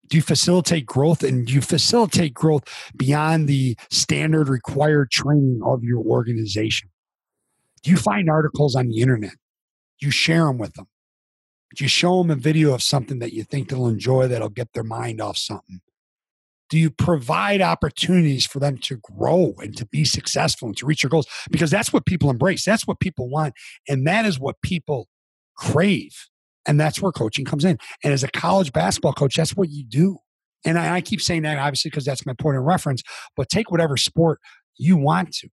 Do 0.08 0.16
you 0.16 0.22
facilitate 0.22 0.86
growth 0.86 1.22
and 1.22 1.46
do 1.46 1.52
you 1.52 1.60
facilitate 1.60 2.34
growth 2.34 2.64
beyond 2.96 3.48
the 3.48 3.76
standard 3.90 4.48
required 4.48 5.10
training 5.10 5.60
of 5.64 5.82
your 5.82 6.00
organization? 6.00 6.90
Do 7.82 7.90
you 7.90 7.96
find 7.96 8.30
articles 8.30 8.75
on 8.75 8.88
the 8.88 9.00
internet? 9.00 9.34
You 9.98 10.10
share 10.10 10.44
them 10.46 10.58
with 10.58 10.75
them? 10.75 10.86
Do 11.75 11.84
you 11.84 11.88
show 11.88 12.22
them 12.22 12.30
a 12.30 12.36
video 12.36 12.72
of 12.72 12.82
something 12.82 13.18
that 13.18 13.32
you 13.32 13.44
think 13.44 13.68
they'll 13.68 13.86
enjoy 13.86 14.28
that'll 14.28 14.48
get 14.48 14.72
their 14.72 14.84
mind 14.84 15.20
off 15.20 15.36
something? 15.36 15.80
Do 16.68 16.78
you 16.78 16.90
provide 16.90 17.60
opportunities 17.60 18.44
for 18.44 18.58
them 18.58 18.78
to 18.78 18.96
grow 18.96 19.54
and 19.58 19.76
to 19.76 19.86
be 19.86 20.04
successful 20.04 20.68
and 20.68 20.76
to 20.78 20.86
reach 20.86 21.02
their 21.02 21.10
goals? 21.10 21.28
Because 21.50 21.70
that's 21.70 21.92
what 21.92 22.06
people 22.06 22.28
embrace. 22.28 22.64
That's 22.64 22.86
what 22.86 22.98
people 22.98 23.28
want. 23.28 23.54
And 23.88 24.06
that 24.06 24.25
is 24.25 24.40
what 24.40 24.60
people 24.62 25.08
crave. 25.56 26.28
And 26.66 26.80
that's 26.80 27.00
where 27.00 27.12
coaching 27.12 27.44
comes 27.44 27.64
in. 27.64 27.78
And 28.02 28.12
as 28.12 28.25
a 28.25 28.28
college 28.28 28.73
basketball 28.73 29.12
coach, 29.12 29.37
that's 29.37 29.56
what 29.56 29.70
you 29.70 29.85
do. 29.85 30.18
And 30.64 30.78
I, 30.78 30.96
I 30.96 31.00
keep 31.00 31.20
saying 31.20 31.42
that 31.42 31.58
obviously 31.58 31.90
because 31.90 32.04
that's 32.04 32.26
my 32.26 32.35
point 32.35 32.56
of 32.56 32.64
reference, 32.64 33.02
but 33.37 33.49
take 33.49 33.70
whatever 33.70 33.96
sport 33.96 34.40
you 34.76 34.96
want 34.96 35.32
to. 35.35 35.49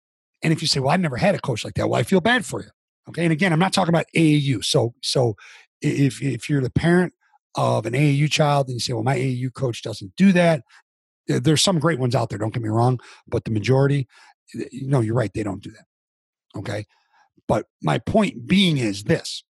And 0.42 0.52
if 0.52 0.62
you 0.62 0.68
say, 0.68 0.80
well, 0.80 0.90
I've 0.90 1.00
never 1.00 1.16
had 1.16 1.34
a 1.34 1.40
coach 1.40 1.64
like 1.64 1.74
that, 1.74 1.88
well, 1.88 2.00
I 2.00 2.04
feel 2.04 2.20
bad 2.20 2.46
for 2.46 2.62
you. 2.62 2.70
Okay. 3.08 3.24
And 3.24 3.32
again, 3.32 3.52
I'm 3.52 3.58
not 3.58 3.72
talking 3.72 3.92
about 3.92 4.06
AAU. 4.16 4.64
So, 4.64 4.94
so 5.02 5.34
if, 5.82 6.22
if 6.22 6.48
you're 6.48 6.62
the 6.62 6.70
parent 6.70 7.12
of 7.56 7.86
an 7.86 7.92
AAU 7.92 8.30
child 8.30 8.68
and 8.68 8.74
you 8.74 8.80
say, 8.80 8.92
well, 8.92 9.02
my 9.02 9.16
AAU 9.16 9.52
coach 9.52 9.82
doesn't 9.82 10.14
do 10.16 10.32
that, 10.32 10.62
there's 11.26 11.62
some 11.62 11.78
great 11.78 11.98
ones 11.98 12.14
out 12.14 12.28
there, 12.28 12.38
don't 12.38 12.54
get 12.54 12.62
me 12.62 12.68
wrong, 12.68 12.98
but 13.26 13.44
the 13.44 13.50
majority, 13.50 14.08
eh, 14.58 14.64
no, 14.72 15.00
you're 15.00 15.14
right, 15.14 15.32
they 15.34 15.42
don't 15.42 15.62
do 15.62 15.70
that. 15.70 16.58
Okay. 16.58 16.86
But 17.46 17.66
my 17.82 17.98
point 17.98 18.46
being 18.46 18.78
is 18.78 19.04
this 19.04 19.44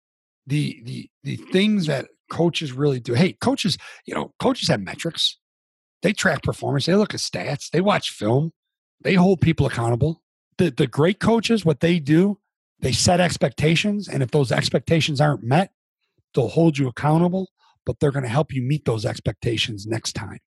the 0.46 0.80
the 0.84 1.10
the 1.24 1.36
things 1.36 1.86
that 1.86 2.06
coaches 2.30 2.72
really 2.72 3.00
do. 3.00 3.14
Hey, 3.14 3.32
coaches, 3.34 3.78
you 4.04 4.14
know, 4.14 4.32
coaches 4.40 4.68
have 4.68 4.80
metrics. 4.80 5.38
They 6.02 6.12
track 6.12 6.42
performance, 6.42 6.86
they 6.86 6.94
look 6.94 7.14
at 7.14 7.20
stats, 7.20 7.70
they 7.70 7.80
watch 7.80 8.10
film, 8.10 8.52
they 9.02 9.14
hold 9.14 9.40
people 9.40 9.66
accountable. 9.66 10.22
The 10.58 10.70
the 10.70 10.86
great 10.86 11.20
coaches, 11.20 11.64
what 11.64 11.80
they 11.80 11.98
do, 11.98 12.38
they 12.80 12.92
set 12.92 13.20
expectations, 13.20 14.08
and 14.08 14.22
if 14.22 14.30
those 14.30 14.52
expectations 14.52 15.20
aren't 15.20 15.42
met, 15.42 15.72
they'll 16.34 16.48
hold 16.48 16.78
you 16.78 16.88
accountable, 16.88 17.50
but 17.84 17.98
they're 17.98 18.12
going 18.12 18.22
to 18.24 18.28
help 18.28 18.52
you 18.52 18.62
meet 18.62 18.84
those 18.84 19.04
expectations 19.04 19.86
next 19.86 20.12
time 20.12 20.38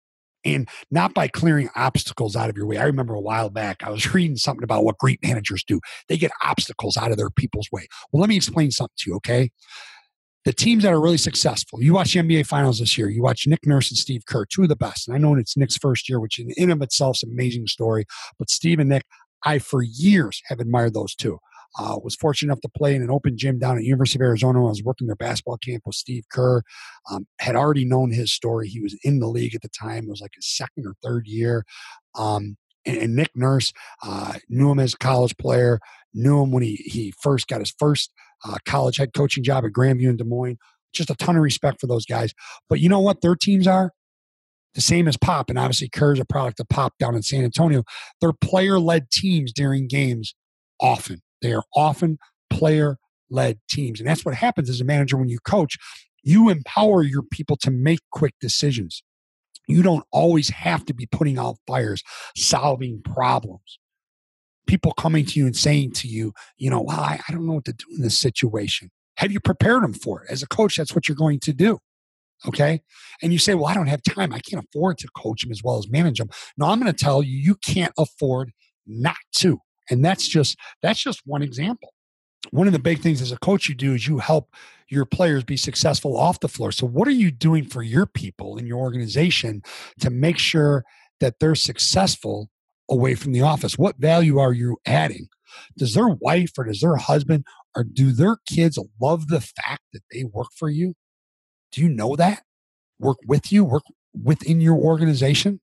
and 0.45 0.67
not 0.91 1.13
by 1.13 1.27
clearing 1.27 1.69
obstacles 1.75 2.35
out 2.35 2.49
of 2.49 2.57
your 2.57 2.65
way. 2.65 2.77
I 2.77 2.85
remember 2.85 3.13
a 3.13 3.21
while 3.21 3.49
back, 3.49 3.83
I 3.83 3.89
was 3.89 4.13
reading 4.13 4.37
something 4.37 4.63
about 4.63 4.83
what 4.83 4.97
great 4.97 5.19
managers 5.23 5.63
do. 5.63 5.79
They 6.07 6.17
get 6.17 6.31
obstacles 6.43 6.97
out 6.97 7.11
of 7.11 7.17
their 7.17 7.29
people's 7.29 7.69
way. 7.71 7.87
Well, 8.11 8.21
let 8.21 8.29
me 8.29 8.35
explain 8.35 8.71
something 8.71 8.95
to 8.99 9.09
you, 9.09 9.15
okay? 9.17 9.51
The 10.45 10.53
teams 10.53 10.83
that 10.83 10.93
are 10.93 11.01
really 11.01 11.17
successful, 11.17 11.83
you 11.83 11.93
watch 11.93 12.13
the 12.13 12.21
NBA 12.21 12.47
Finals 12.47 12.79
this 12.79 12.97
year, 12.97 13.09
you 13.09 13.21
watch 13.21 13.45
Nick 13.45 13.65
Nurse 13.65 13.91
and 13.91 13.97
Steve 13.97 14.25
Kerr, 14.25 14.45
two 14.45 14.63
of 14.63 14.69
the 14.69 14.75
best. 14.75 15.07
And 15.07 15.15
I 15.15 15.19
know 15.19 15.35
it's 15.35 15.57
Nick's 15.57 15.77
first 15.77 16.07
year, 16.07 16.19
which 16.19 16.39
in 16.39 16.51
and 16.57 16.71
of 16.71 16.81
itself 16.81 17.17
is 17.17 17.23
an 17.23 17.31
amazing 17.31 17.67
story. 17.67 18.05
But 18.37 18.49
Steve 18.49 18.79
and 18.79 18.89
Nick, 18.89 19.03
I 19.43 19.59
for 19.59 19.83
years 19.83 20.41
have 20.45 20.59
admired 20.59 20.93
those 20.93 21.13
two. 21.13 21.39
Uh, 21.77 21.99
was 22.03 22.15
fortunate 22.15 22.51
enough 22.51 22.61
to 22.61 22.69
play 22.69 22.95
in 22.95 23.03
an 23.03 23.11
open 23.11 23.37
gym 23.37 23.59
down 23.59 23.77
at 23.77 23.83
University 23.83 24.17
of 24.17 24.25
Arizona. 24.25 24.65
I 24.65 24.69
was 24.69 24.83
working 24.83 25.07
their 25.07 25.15
basketball 25.15 25.57
camp 25.57 25.83
with 25.85 25.95
Steve 25.95 26.23
Kerr. 26.31 26.63
Um, 27.11 27.27
had 27.39 27.55
already 27.55 27.85
known 27.85 28.11
his 28.11 28.33
story. 28.33 28.67
He 28.67 28.79
was 28.79 28.97
in 29.03 29.19
the 29.19 29.27
league 29.27 29.53
at 29.53 29.61
the 29.61 29.69
time. 29.69 30.05
It 30.05 30.09
was 30.09 30.21
like 30.21 30.31
his 30.35 30.47
second 30.47 30.87
or 30.87 30.95
third 31.03 31.27
year. 31.27 31.65
Um, 32.15 32.57
and, 32.85 32.97
and, 32.97 33.15
Nick 33.15 33.29
Nurse 33.35 33.71
uh, 34.03 34.33
knew 34.47 34.71
him 34.71 34.79
as 34.79 34.93
a 34.93 34.97
college 34.97 35.37
player. 35.37 35.79
Knew 36.13 36.41
him 36.41 36.51
when 36.51 36.63
he 36.63 36.75
he 36.75 37.13
first 37.21 37.47
got 37.47 37.59
his 37.59 37.73
first 37.77 38.11
uh, 38.45 38.57
college 38.65 38.97
head 38.97 39.13
coaching 39.13 39.43
job 39.43 39.65
at 39.65 39.71
Grandview 39.71 40.09
in 40.09 40.17
Des 40.17 40.23
Moines. 40.23 40.57
Just 40.91 41.11
a 41.11 41.15
ton 41.15 41.35
of 41.35 41.43
respect 41.43 41.79
for 41.79 41.87
those 41.87 42.05
guys. 42.05 42.33
But 42.67 42.79
you 42.79 42.89
know 42.89 42.99
what? 42.99 43.21
Their 43.21 43.35
teams 43.35 43.67
are 43.67 43.91
the 44.73 44.81
same 44.81 45.07
as 45.07 45.17
Pop, 45.17 45.49
and 45.49 45.59
obviously 45.59 45.89
Kerr's 45.89 46.19
a 46.19 46.25
product 46.25 46.59
of 46.59 46.69
Pop 46.69 46.93
down 46.99 47.15
in 47.15 47.21
San 47.21 47.43
Antonio. 47.43 47.83
They're 48.21 48.33
player 48.33 48.79
led 48.79 49.11
teams 49.11 49.51
during 49.51 49.87
games 49.87 50.33
often. 50.79 51.21
They 51.41 51.53
are 51.53 51.63
often 51.75 52.17
player 52.49 52.97
led 53.29 53.59
teams. 53.69 53.99
And 53.99 54.09
that's 54.09 54.25
what 54.25 54.35
happens 54.35 54.69
as 54.69 54.81
a 54.81 54.85
manager 54.85 55.17
when 55.17 55.29
you 55.29 55.39
coach. 55.39 55.77
You 56.23 56.49
empower 56.49 57.03
your 57.03 57.23
people 57.23 57.55
to 57.57 57.71
make 57.71 57.99
quick 58.11 58.33
decisions. 58.41 59.03
You 59.67 59.83
don't 59.83 60.05
always 60.11 60.49
have 60.49 60.83
to 60.85 60.93
be 60.93 61.05
putting 61.05 61.37
out 61.37 61.57
fires, 61.67 62.03
solving 62.35 63.01
problems. 63.03 63.79
People 64.67 64.91
coming 64.93 65.25
to 65.25 65.39
you 65.39 65.45
and 65.45 65.55
saying 65.55 65.93
to 65.93 66.07
you, 66.07 66.33
you 66.57 66.69
know, 66.69 66.81
well, 66.81 66.99
I, 66.99 67.19
I 67.27 67.31
don't 67.31 67.45
know 67.45 67.53
what 67.53 67.65
to 67.65 67.73
do 67.73 67.85
in 67.95 68.01
this 68.01 68.17
situation. 68.17 68.89
Have 69.17 69.31
you 69.31 69.39
prepared 69.39 69.83
them 69.83 69.93
for 69.93 70.23
it? 70.23 70.31
As 70.31 70.41
a 70.41 70.47
coach, 70.47 70.77
that's 70.77 70.95
what 70.95 71.07
you're 71.07 71.15
going 71.15 71.39
to 71.41 71.53
do. 71.53 71.79
Okay. 72.47 72.81
And 73.21 73.33
you 73.33 73.39
say, 73.39 73.53
well, 73.53 73.65
I 73.65 73.73
don't 73.73 73.87
have 73.87 74.01
time. 74.01 74.33
I 74.33 74.39
can't 74.39 74.63
afford 74.63 74.97
to 74.99 75.07
coach 75.15 75.41
them 75.41 75.51
as 75.51 75.61
well 75.63 75.77
as 75.77 75.89
manage 75.89 76.19
them. 76.19 76.29
No, 76.57 76.67
I'm 76.67 76.79
going 76.79 76.91
to 76.91 76.97
tell 76.97 77.21
you, 77.21 77.37
you 77.37 77.55
can't 77.55 77.93
afford 77.97 78.51
not 78.87 79.17
to. 79.37 79.59
And 79.89 80.03
that's 80.03 80.27
just 80.27 80.57
that's 80.81 81.01
just 81.01 81.21
one 81.25 81.41
example. 81.41 81.93
One 82.51 82.67
of 82.67 82.73
the 82.73 82.79
big 82.79 83.01
things 83.01 83.21
as 83.21 83.31
a 83.31 83.37
coach 83.39 83.67
you 83.67 83.75
do 83.75 83.93
is 83.93 84.07
you 84.07 84.19
help 84.19 84.53
your 84.87 85.05
players 85.05 85.43
be 85.43 85.57
successful 85.57 86.17
off 86.17 86.39
the 86.39 86.47
floor. 86.47 86.71
So 86.71 86.87
what 86.87 87.07
are 87.07 87.11
you 87.11 87.31
doing 87.31 87.65
for 87.65 87.83
your 87.83 88.05
people 88.05 88.57
in 88.57 88.65
your 88.65 88.79
organization 88.79 89.61
to 89.99 90.09
make 90.09 90.37
sure 90.37 90.83
that 91.19 91.39
they're 91.39 91.55
successful 91.55 92.49
away 92.89 93.15
from 93.15 93.33
the 93.33 93.41
office? 93.41 93.77
What 93.77 93.97
value 93.97 94.39
are 94.39 94.53
you 94.53 94.77
adding? 94.85 95.27
Does 95.77 95.93
their 95.93 96.09
wife 96.09 96.51
or 96.57 96.65
does 96.65 96.79
their 96.79 96.95
husband 96.95 97.45
or 97.75 97.83
do 97.83 98.11
their 98.11 98.37
kids 98.47 98.79
love 99.01 99.27
the 99.27 99.41
fact 99.41 99.83
that 99.93 100.01
they 100.11 100.23
work 100.23 100.47
for 100.55 100.69
you? 100.69 100.95
Do 101.71 101.81
you 101.81 101.89
know 101.89 102.15
that? 102.15 102.43
Work 102.99 103.17
with 103.27 103.51
you, 103.51 103.63
work 103.63 103.83
within 104.13 104.61
your 104.61 104.77
organization? 104.77 105.61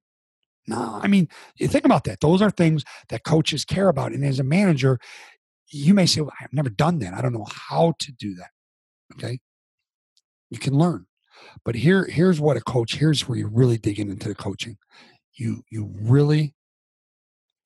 No, 0.68 0.98
I 1.00 1.06
mean, 1.06 1.28
you 1.56 1.68
think 1.68 1.84
about 1.84 2.04
that. 2.04 2.20
Those 2.20 2.42
are 2.42 2.50
things 2.50 2.84
that 3.08 3.24
coaches 3.24 3.64
care 3.64 3.88
about. 3.88 4.12
And 4.12 4.24
as 4.24 4.40
a 4.40 4.44
manager, 4.44 4.98
you 5.68 5.94
may 5.94 6.06
say, 6.06 6.20
well, 6.20 6.32
I've 6.40 6.52
never 6.52 6.70
done 6.70 6.98
that. 7.00 7.14
I 7.14 7.20
don't 7.20 7.32
know 7.32 7.46
how 7.50 7.94
to 8.00 8.12
do 8.12 8.34
that. 8.34 8.50
Okay. 9.14 9.38
You 10.50 10.58
can 10.58 10.74
learn. 10.76 11.06
But 11.64 11.74
here, 11.74 12.04
here's 12.06 12.40
what 12.40 12.56
a 12.56 12.60
coach, 12.60 12.96
here's 12.96 13.28
where 13.28 13.38
you 13.38 13.46
really 13.46 13.78
dig 13.78 13.98
into 14.00 14.28
the 14.28 14.34
coaching. 14.34 14.78
You 15.34 15.62
you 15.70 15.90
really, 16.00 16.54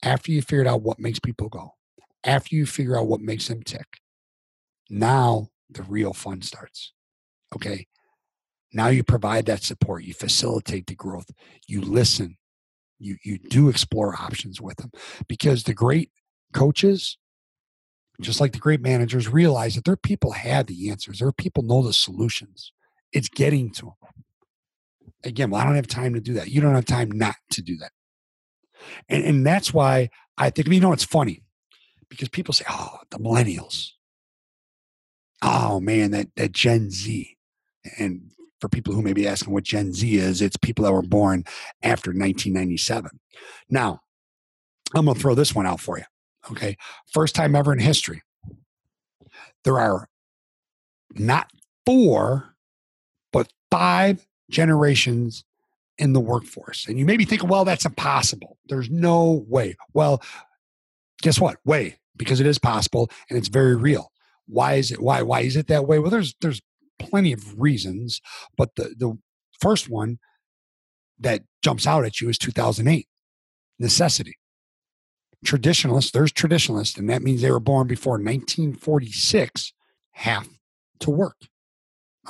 after 0.02 0.32
you 0.32 0.42
figured 0.42 0.66
out 0.66 0.82
what 0.82 0.98
makes 0.98 1.20
people 1.20 1.48
go, 1.48 1.74
after 2.24 2.56
you 2.56 2.66
figure 2.66 2.98
out 2.98 3.06
what 3.06 3.20
makes 3.20 3.46
them 3.48 3.62
tick, 3.62 4.00
now 4.88 5.48
the 5.70 5.84
real 5.84 6.12
fun 6.12 6.42
starts. 6.42 6.92
Okay. 7.54 7.86
Now 8.72 8.88
you 8.88 9.02
provide 9.02 9.46
that 9.46 9.62
support, 9.62 10.04
you 10.04 10.14
facilitate 10.14 10.86
the 10.86 10.94
growth, 10.94 11.30
you 11.66 11.80
listen, 11.80 12.36
you 13.00 13.16
you 13.24 13.38
do 13.38 13.68
explore 13.68 14.14
options 14.14 14.60
with 14.60 14.76
them 14.76 14.90
because 15.26 15.64
the 15.64 15.74
great 15.74 16.10
coaches 16.52 17.16
just 18.20 18.40
like 18.40 18.52
the 18.52 18.58
great 18.58 18.82
managers 18.82 19.28
realize 19.28 19.74
that 19.74 19.84
their 19.84 19.96
people 19.96 20.32
have 20.32 20.66
the 20.66 20.90
answers 20.90 21.18
their 21.18 21.32
people 21.32 21.62
know 21.62 21.82
the 21.82 21.92
solutions. 21.92 22.72
It's 23.12 23.28
getting 23.28 23.70
to 23.72 23.86
them 23.86 24.24
again 25.24 25.50
well 25.50 25.60
i 25.60 25.64
don't 25.64 25.74
have 25.74 25.86
time 25.86 26.14
to 26.14 26.20
do 26.20 26.34
that. 26.34 26.48
You 26.48 26.60
don't 26.60 26.74
have 26.74 26.84
time 26.84 27.10
not 27.10 27.36
to 27.52 27.62
do 27.62 27.76
that. 27.78 27.92
And, 29.08 29.24
and 29.24 29.46
that's 29.46 29.72
why 29.74 30.10
i 30.38 30.50
think 30.50 30.68
you 30.68 30.80
know 30.80 30.92
it's 30.92 31.04
funny? 31.04 31.42
Because 32.08 32.28
people 32.28 32.54
say 32.54 32.64
oh 32.68 32.98
the 33.10 33.18
millennials. 33.18 33.90
Oh 35.42 35.80
man 35.80 36.10
that 36.10 36.28
that 36.36 36.52
gen 36.52 36.90
z 36.90 37.36
and 37.98 38.30
for 38.60 38.68
people 38.68 38.94
who 38.94 39.02
may 39.02 39.12
be 39.12 39.26
asking 39.26 39.52
what 39.52 39.64
Gen 39.64 39.92
Z 39.92 40.14
is, 40.14 40.42
it's 40.42 40.56
people 40.56 40.84
that 40.84 40.92
were 40.92 41.02
born 41.02 41.44
after 41.82 42.10
1997. 42.10 43.18
Now, 43.68 44.00
I'm 44.94 45.04
going 45.04 45.14
to 45.14 45.20
throw 45.20 45.34
this 45.34 45.54
one 45.54 45.66
out 45.66 45.80
for 45.80 45.98
you. 45.98 46.04
Okay. 46.50 46.76
First 47.12 47.34
time 47.34 47.54
ever 47.54 47.72
in 47.72 47.78
history, 47.78 48.22
there 49.64 49.78
are 49.78 50.08
not 51.14 51.50
four, 51.86 52.54
but 53.32 53.52
five 53.70 54.26
generations 54.50 55.44
in 55.98 56.12
the 56.12 56.20
workforce. 56.20 56.86
And 56.88 56.98
you 56.98 57.04
may 57.04 57.16
be 57.16 57.24
thinking, 57.24 57.48
well, 57.48 57.64
that's 57.64 57.84
impossible. 57.84 58.58
There's 58.68 58.90
no 58.90 59.44
way. 59.48 59.76
Well, 59.92 60.22
guess 61.22 61.38
what? 61.38 61.58
Way, 61.64 61.98
because 62.16 62.40
it 62.40 62.46
is 62.46 62.58
possible 62.58 63.10
and 63.28 63.38
it's 63.38 63.48
very 63.48 63.76
real. 63.76 64.10
Why 64.46 64.74
is 64.74 64.90
it? 64.90 65.00
Why? 65.00 65.22
Why 65.22 65.40
is 65.40 65.56
it 65.56 65.68
that 65.68 65.86
way? 65.86 65.98
Well, 65.98 66.10
there's 66.10 66.34
there's 66.40 66.60
plenty 67.00 67.32
of 67.32 67.58
reasons, 67.60 68.20
but 68.56 68.76
the, 68.76 68.94
the 68.96 69.18
first 69.60 69.88
one 69.88 70.18
that 71.18 71.42
jumps 71.62 71.86
out 71.86 72.04
at 72.04 72.20
you 72.20 72.28
is 72.28 72.38
2008 72.38 73.06
necessity. 73.78 74.36
Traditionalists, 75.44 76.10
there's 76.10 76.32
traditionalists, 76.32 76.98
and 76.98 77.08
that 77.08 77.22
means 77.22 77.40
they 77.40 77.50
were 77.50 77.60
born 77.60 77.86
before 77.86 78.12
1946, 78.12 79.72
have 80.12 80.48
to 81.00 81.10
work. 81.10 81.36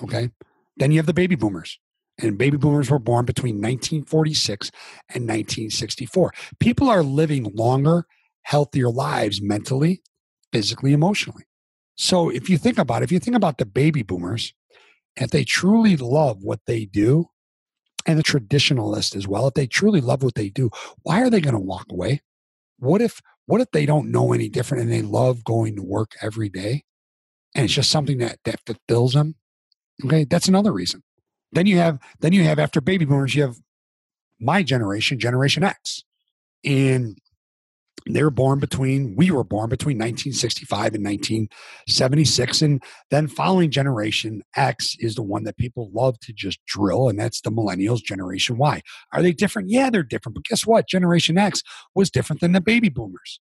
Okay. 0.03 0.31
Then 0.77 0.93
you 0.93 0.99
have 0.99 1.07
the 1.07 1.13
baby 1.13 1.35
boomers, 1.35 1.79
and 2.19 2.39
baby 2.39 2.57
boomers 2.57 2.91
were 2.91 2.99
born 2.99 3.25
between 3.25 3.57
1946 3.57 4.71
and 5.09 5.25
1964. 5.25 6.33
People 6.61 6.89
are 6.89 7.03
living 7.03 7.51
longer, 7.55 8.07
healthier 8.43 8.89
lives 8.89 9.43
mentally, 9.43 10.03
physically, 10.53 10.93
emotionally. 10.93 11.45
So 11.97 12.31
if 12.31 12.49
you 12.49 12.57
think 12.57 12.79
about 12.79 13.03
it, 13.03 13.05
if 13.05 13.13
you 13.13 13.19
think 13.19 13.37
about 13.37 13.59
the 13.59 13.67
baby 13.67 14.03
boomers, 14.03 14.55
if 15.17 15.31
they 15.31 15.45
truly 15.45 15.97
love 15.97 16.43
what 16.43 16.61
they 16.67 16.85
do, 16.85 17.27
and 18.07 18.19
the 18.19 18.23
traditionalist 18.23 19.15
as 19.15 19.29
well, 19.29 19.47
if 19.49 19.55
they 19.55 19.67
truly 19.67 20.01
love 20.01 20.23
what 20.23 20.35
they 20.35 20.49
do, 20.49 20.71
why 21.03 21.23
are 21.23 21.31
they 21.31 21.41
going 21.41 21.55
to 21.55 21.61
walk 21.61 21.87
away? 21.91 22.23
What 22.79 23.03
if 23.03 23.21
what 23.47 23.61
if 23.61 23.71
they 23.73 23.85
don't 23.85 24.11
know 24.11 24.33
any 24.33 24.49
different 24.49 24.85
and 24.85 24.93
they 24.93 25.03
love 25.03 25.45
going 25.45 25.77
to 25.77 25.83
work 25.83 26.13
every 26.23 26.49
day 26.49 26.85
and 27.55 27.65
it's 27.65 27.75
just 27.75 27.91
something 27.91 28.19
that 28.19 28.39
that 28.45 28.61
fulfills 28.65 29.13
them? 29.13 29.35
Okay, 30.05 30.25
that's 30.25 30.49
another 30.49 30.73
reason. 30.73 31.03
Then 31.53 31.67
you 31.67 31.77
have 31.77 31.99
then 32.21 32.33
you 32.33 32.45
have 32.45 32.59
after 32.59 32.81
baby 32.81 33.05
boomers, 33.05 33.35
you 33.35 33.43
have 33.43 33.57
my 34.41 34.63
generation, 34.63 35.19
Generation 35.19 35.63
X. 35.63 36.03
And 36.65 37.19
they 38.09 38.23
were 38.23 38.31
born 38.31 38.59
between 38.59 39.15
we 39.17 39.31
were 39.31 39.45
born 39.45 39.69
between 39.69 39.97
1965 39.97 40.95
and 40.95 41.05
1976 41.05 42.63
and 42.63 42.83
then 43.11 43.27
following 43.29 43.71
generation 43.71 44.43
x 44.57 44.97
is 45.01 45.15
the 45.15 45.23
one 45.23 45.45
that 45.45 45.57
people 45.57 45.91
love 45.93 46.19
to 46.21 46.33
just 46.33 46.65
drill 46.67 47.09
and 47.09 47.19
that's 47.19 47.41
the 47.41 47.51
millennials 47.51 48.03
generation 48.03 48.57
y. 48.57 48.83
Are 49.13 49.23
they 49.23 49.33
different? 49.33 49.71
Yeah 49.71 49.91
they're 49.91 50.03
different 50.03 50.35
but 50.35 50.45
guess 50.45 50.67
what? 50.67 50.89
Generation 50.89 51.39
x 51.39 51.63
was 51.95 52.11
different 52.11 52.41
than 52.41 52.53
the 52.53 52.61
baby 52.61 52.89
boomers. 52.89 53.41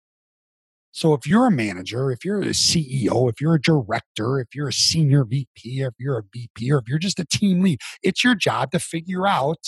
So 0.92 1.14
if 1.14 1.28
you're 1.28 1.48
a 1.48 1.52
manager 1.52 2.12
if 2.12 2.26
you're 2.26 2.42
a 2.42 2.48
ceo 2.48 3.30
if 3.30 3.40
you're 3.40 3.56
a 3.56 3.62
director 3.62 4.40
if 4.40 4.56
you're 4.56 4.70
a 4.70 4.74
senior 4.74 5.24
vp 5.24 5.48
if 5.64 5.94
you're 6.00 6.18
a 6.18 6.24
vp 6.34 6.72
or 6.72 6.80
if 6.80 6.88
you're 6.88 6.98
just 6.98 7.20
a 7.20 7.26
team 7.26 7.62
lead 7.62 7.80
it's 8.02 8.24
your 8.24 8.36
job 8.36 8.72
to 8.72 8.80
figure 8.80 9.28
out 9.28 9.66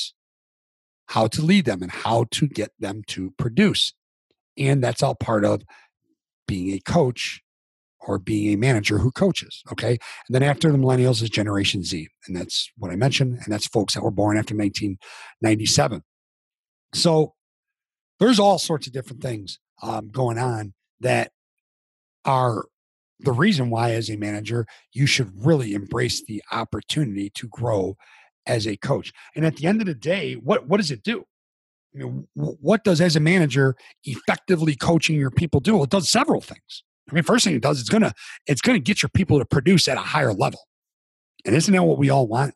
how 1.08 1.28
to 1.28 1.42
lead 1.42 1.66
them 1.66 1.82
and 1.82 1.92
how 1.92 2.26
to 2.32 2.48
get 2.48 2.72
them 2.80 3.04
to 3.06 3.32
produce 3.32 3.94
and 4.58 4.84
that's 4.84 5.04
all 5.04 5.16
part 5.16 5.46
of 5.46 5.64
being 6.48 6.74
a 6.74 6.80
coach 6.80 7.42
or 8.02 8.18
being 8.18 8.54
a 8.54 8.58
manager 8.58 8.98
who 8.98 9.12
coaches. 9.12 9.62
Okay. 9.72 9.92
And 9.92 10.00
then 10.30 10.44
after 10.44 10.72
the 10.72 10.78
millennials 10.78 11.22
is 11.22 11.30
Generation 11.30 11.84
Z. 11.84 12.08
And 12.28 12.36
that's 12.36 12.72
what 12.78 12.92
I 12.92 12.96
mentioned. 12.96 13.40
And 13.44 13.54
that's 13.54 13.68
folks 13.68 13.94
that 13.94 14.04
were 14.04 14.12
born 14.12 14.38
after 14.38 14.56
1997. 14.56 16.02
So 16.94 17.34
there's 18.20 18.40
all 18.40 18.58
sorts 18.58 18.88
of 18.88 18.94
different 18.94 19.22
things 19.22 19.60
um, 19.82 20.10
going 20.10 20.38
on 20.38 20.74
that 21.00 21.32
are 22.26 22.66
the 23.20 23.32
reason 23.32 23.70
why, 23.70 23.92
as 23.92 24.10
a 24.10 24.16
manager, 24.16 24.66
you 24.94 25.06
should 25.06 25.32
really 25.46 25.74
embrace 25.74 26.24
the 26.26 26.42
opportunity 26.52 27.30
to 27.36 27.48
grow 27.48 27.96
as 28.48 28.68
a 28.68 28.78
coach. 28.78 29.14
And 29.36 29.46
at 29.46 29.58
the 29.58 29.68
end 29.68 29.82
of 29.82 29.88
the 29.88 29.96
day, 29.96 30.34
what, 30.34 30.68
what 30.68 30.78
does 30.78 30.92
it 30.92 31.04
do? 31.04 31.26
What 32.34 32.84
does 32.84 33.02
as 33.02 33.16
a 33.16 33.20
manager 33.20 33.76
effectively 34.04 34.76
coaching 34.76 35.18
your 35.18 35.32
people 35.32 35.60
do? 35.60 35.76
Well, 35.76 35.84
it 35.84 35.90
does 35.90 36.10
several 36.10 36.42
things. 36.42 36.84
I 37.10 37.16
mean, 37.16 37.24
first 37.24 37.44
thing 37.44 37.56
it 37.56 37.62
does, 37.62 37.80
it's 37.80 37.90
gonna 37.90 38.14
it's 38.48 38.62
gonna 38.62 38.80
get 38.80 39.02
your 39.02 39.10
people 39.10 39.40
to 39.40 39.46
produce 39.46 39.88
at 39.88 39.98
a 39.98 40.02
higher 40.02 40.34
level. 40.34 40.62
And 41.46 41.56
isn't 41.56 41.74
that 41.74 41.84
what 41.84 41.98
we 41.98 42.10
all 42.10 42.28
want? 42.28 42.54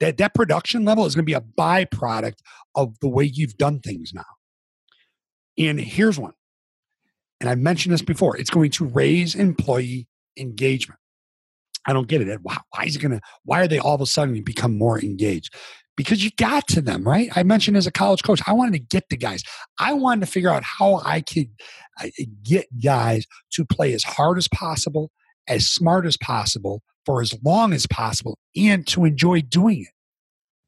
That 0.00 0.18
that 0.18 0.34
production 0.34 0.84
level 0.84 1.06
is 1.06 1.14
gonna 1.14 1.24
be 1.24 1.32
a 1.32 1.40
byproduct 1.40 2.38
of 2.74 2.98
the 3.00 3.08
way 3.08 3.24
you've 3.24 3.56
done 3.56 3.80
things 3.80 4.12
now. 4.14 4.24
And 5.58 5.80
here's 5.80 6.18
one. 6.18 6.34
And 7.40 7.48
I've 7.50 7.58
mentioned 7.58 7.92
this 7.92 8.02
before. 8.02 8.36
It's 8.36 8.50
going 8.50 8.70
to 8.72 8.86
raise 8.86 9.34
employee 9.34 10.06
engagement. 10.36 10.98
I 11.86 11.92
don't 11.92 12.08
get 12.08 12.22
it. 12.22 12.38
Why, 12.42 12.56
why 12.70 12.84
is 12.84 12.96
it 12.96 13.00
to, 13.00 13.20
why 13.44 13.60
are 13.60 13.68
they 13.68 13.78
all 13.78 13.94
of 13.94 14.00
a 14.00 14.06
sudden 14.06 14.42
become 14.42 14.78
more 14.78 14.98
engaged? 14.98 15.54
Because 15.96 16.24
you 16.24 16.30
got 16.36 16.66
to 16.68 16.80
them, 16.80 17.04
right? 17.04 17.30
I 17.36 17.42
mentioned 17.42 17.76
as 17.76 17.86
a 17.86 17.92
college 17.92 18.22
coach, 18.22 18.40
I 18.46 18.52
wanted 18.52 18.72
to 18.72 18.78
get 18.78 19.08
the 19.10 19.16
guys. 19.16 19.42
I 19.78 19.92
wanted 19.92 20.26
to 20.26 20.32
figure 20.32 20.50
out 20.50 20.64
how 20.64 21.00
I 21.04 21.20
could 21.20 21.50
get 22.42 22.66
guys 22.82 23.26
to 23.52 23.64
play 23.64 23.92
as 23.92 24.02
hard 24.02 24.38
as 24.38 24.48
possible, 24.48 25.10
as 25.46 25.68
smart 25.68 26.06
as 26.06 26.16
possible, 26.16 26.82
for 27.06 27.20
as 27.20 27.34
long 27.44 27.72
as 27.72 27.86
possible, 27.86 28.38
and 28.56 28.86
to 28.88 29.04
enjoy 29.04 29.40
doing 29.42 29.82
it. 29.82 29.88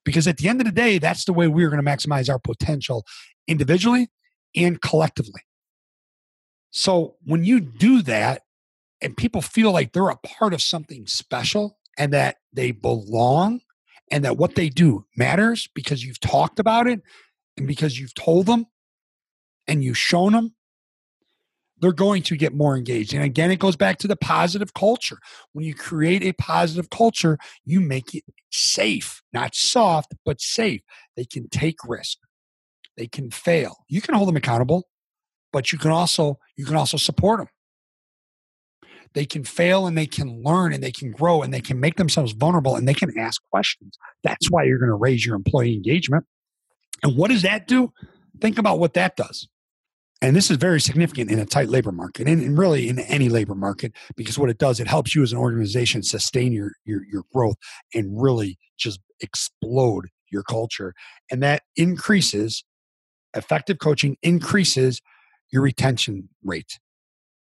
Because 0.04 0.28
at 0.28 0.36
the 0.36 0.48
end 0.48 0.60
of 0.60 0.66
the 0.66 0.72
day, 0.72 0.98
that's 0.98 1.24
the 1.24 1.32
way 1.32 1.48
we're 1.48 1.70
going 1.70 1.84
to 1.84 1.90
maximize 1.90 2.30
our 2.30 2.38
potential 2.38 3.04
individually 3.48 4.08
and 4.54 4.80
collectively. 4.80 5.40
So 6.70 7.16
when 7.24 7.42
you 7.42 7.60
do 7.60 8.02
that, 8.02 8.42
and 9.02 9.16
people 9.16 9.42
feel 9.42 9.72
like 9.72 9.92
they're 9.92 10.08
a 10.08 10.16
part 10.16 10.54
of 10.54 10.62
something 10.62 11.06
special 11.06 11.78
and 11.98 12.12
that 12.12 12.36
they 12.52 12.70
belong 12.70 13.60
and 14.10 14.24
that 14.24 14.36
what 14.36 14.54
they 14.54 14.68
do 14.68 15.04
matters 15.16 15.68
because 15.74 16.04
you've 16.04 16.20
talked 16.20 16.58
about 16.58 16.86
it 16.86 17.00
and 17.56 17.66
because 17.66 17.98
you've 17.98 18.14
told 18.14 18.46
them 18.46 18.66
and 19.66 19.82
you've 19.82 19.98
shown 19.98 20.32
them, 20.32 20.54
they're 21.78 21.92
going 21.92 22.22
to 22.22 22.36
get 22.36 22.54
more 22.54 22.76
engaged. 22.76 23.12
And 23.12 23.22
again, 23.22 23.50
it 23.50 23.58
goes 23.58 23.76
back 23.76 23.98
to 23.98 24.08
the 24.08 24.16
positive 24.16 24.72
culture. 24.72 25.18
When 25.52 25.64
you 25.64 25.74
create 25.74 26.22
a 26.22 26.32
positive 26.32 26.88
culture, 26.88 27.38
you 27.64 27.80
make 27.80 28.14
it 28.14 28.24
safe, 28.50 29.22
not 29.32 29.54
soft, 29.54 30.14
but 30.24 30.40
safe. 30.40 30.80
They 31.16 31.24
can 31.24 31.48
take 31.48 31.76
risk. 31.86 32.18
They 32.96 33.06
can 33.06 33.30
fail. 33.30 33.84
You 33.88 34.00
can 34.00 34.14
hold 34.14 34.28
them 34.28 34.36
accountable, 34.36 34.84
but 35.52 35.70
you 35.70 35.78
can 35.78 35.90
also 35.90 36.38
you 36.56 36.64
can 36.64 36.76
also 36.76 36.96
support 36.96 37.40
them 37.40 37.48
they 39.16 39.24
can 39.24 39.44
fail 39.44 39.86
and 39.86 39.96
they 39.96 40.06
can 40.06 40.42
learn 40.42 40.74
and 40.74 40.82
they 40.82 40.92
can 40.92 41.10
grow 41.10 41.40
and 41.40 41.52
they 41.52 41.62
can 41.62 41.80
make 41.80 41.96
themselves 41.96 42.32
vulnerable 42.32 42.76
and 42.76 42.86
they 42.86 42.92
can 42.92 43.18
ask 43.18 43.40
questions. 43.50 43.96
That's 44.22 44.50
why 44.50 44.64
you're 44.64 44.78
going 44.78 44.90
to 44.90 44.94
raise 44.94 45.24
your 45.24 45.34
employee 45.34 45.72
engagement. 45.72 46.26
And 47.02 47.16
what 47.16 47.30
does 47.30 47.40
that 47.40 47.66
do? 47.66 47.94
Think 48.42 48.58
about 48.58 48.78
what 48.78 48.92
that 48.92 49.16
does. 49.16 49.48
And 50.20 50.36
this 50.36 50.50
is 50.50 50.58
very 50.58 50.82
significant 50.82 51.30
in 51.30 51.38
a 51.38 51.46
tight 51.46 51.70
labor 51.70 51.92
market 51.92 52.28
and 52.28 52.58
really 52.58 52.90
in 52.90 52.98
any 52.98 53.30
labor 53.30 53.54
market 53.54 53.94
because 54.16 54.38
what 54.38 54.50
it 54.50 54.58
does, 54.58 54.80
it 54.80 54.86
helps 54.86 55.14
you 55.14 55.22
as 55.22 55.32
an 55.32 55.38
organization 55.38 56.02
sustain 56.02 56.52
your, 56.52 56.72
your, 56.84 57.00
your 57.10 57.22
growth 57.34 57.56
and 57.94 58.20
really 58.20 58.58
just 58.78 59.00
explode 59.20 60.08
your 60.30 60.42
culture. 60.42 60.92
And 61.30 61.42
that 61.42 61.62
increases 61.74 62.64
effective 63.34 63.78
coaching, 63.78 64.18
increases 64.22 65.00
your 65.50 65.62
retention 65.62 66.28
rate 66.44 66.78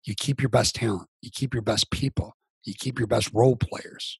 you 0.06 0.14
keep 0.14 0.40
your 0.40 0.48
best 0.48 0.74
talent, 0.74 1.08
you 1.20 1.30
keep 1.32 1.52
your 1.52 1.62
best 1.62 1.90
people, 1.90 2.36
you 2.64 2.74
keep 2.78 2.98
your 2.98 3.08
best 3.08 3.30
role 3.34 3.56
players. 3.56 4.18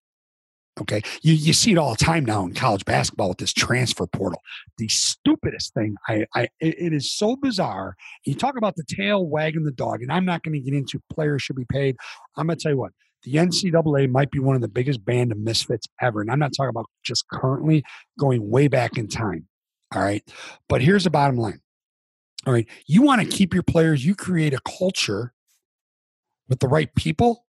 Okay. 0.79 1.01
You, 1.23 1.33
you 1.33 1.55
see 1.55 1.73
it 1.73 1.79
all 1.79 1.93
the 1.93 2.05
time 2.05 2.25
now 2.25 2.45
in 2.45 2.53
college 2.53 2.85
basketball 2.85 3.31
with 3.31 3.39
this 3.39 3.53
transfer 3.53 4.07
portal. 4.07 4.43
The 4.77 4.89
stupidest 4.89 5.73
thing, 5.73 5.97
I, 6.07 6.27
I 6.35 6.49
it 6.61 6.93
is 6.93 7.11
so 7.11 7.37
bizarre. 7.37 7.97
You 8.27 8.35
talk 8.35 8.59
about 8.59 8.77
the 8.77 8.85
tail 8.85 9.27
wagging 9.27 9.65
the 9.65 9.73
dog, 9.73 10.03
and 10.03 10.13
I'm 10.13 10.27
not 10.27 10.43
going 10.43 10.53
to 10.53 10.61
get 10.61 10.75
into 10.75 11.01
players 11.11 11.41
should 11.41 11.57
be 11.57 11.65
paid. 11.65 11.97
I'm 12.37 12.47
going 12.47 12.59
to 12.59 12.63
tell 12.63 12.73
you 12.73 12.79
what, 12.79 12.93
the 13.23 13.35
NCAA 13.35 14.11
might 14.11 14.31
be 14.31 14.39
one 14.39 14.55
of 14.55 14.61
the 14.61 14.69
biggest 14.69 15.03
band 15.03 15.33
of 15.33 15.39
misfits 15.39 15.87
ever. 16.03 16.21
And 16.21 16.31
I'm 16.31 16.39
not 16.39 16.53
talking 16.55 16.71
about 16.71 16.87
just 17.03 17.27
currently 17.29 17.83
going 18.19 18.49
way 18.49 18.69
back 18.69 18.99
in 18.99 19.09
time. 19.09 19.49
All 19.95 20.03
right. 20.03 20.23
But 20.69 20.83
here's 20.83 21.05
the 21.05 21.11
bottom 21.11 21.39
line. 21.39 21.61
All 22.47 22.53
right. 22.53 22.69
You 22.87 23.01
want 23.03 23.23
to 23.23 23.27
keep 23.27 23.55
your 23.55 23.63
players, 23.63 24.05
you 24.05 24.15
create 24.15 24.53
a 24.53 24.61
culture 24.61 25.33
with 26.49 26.61
the 26.61 26.69
right 26.69 26.95
people, 26.95 27.45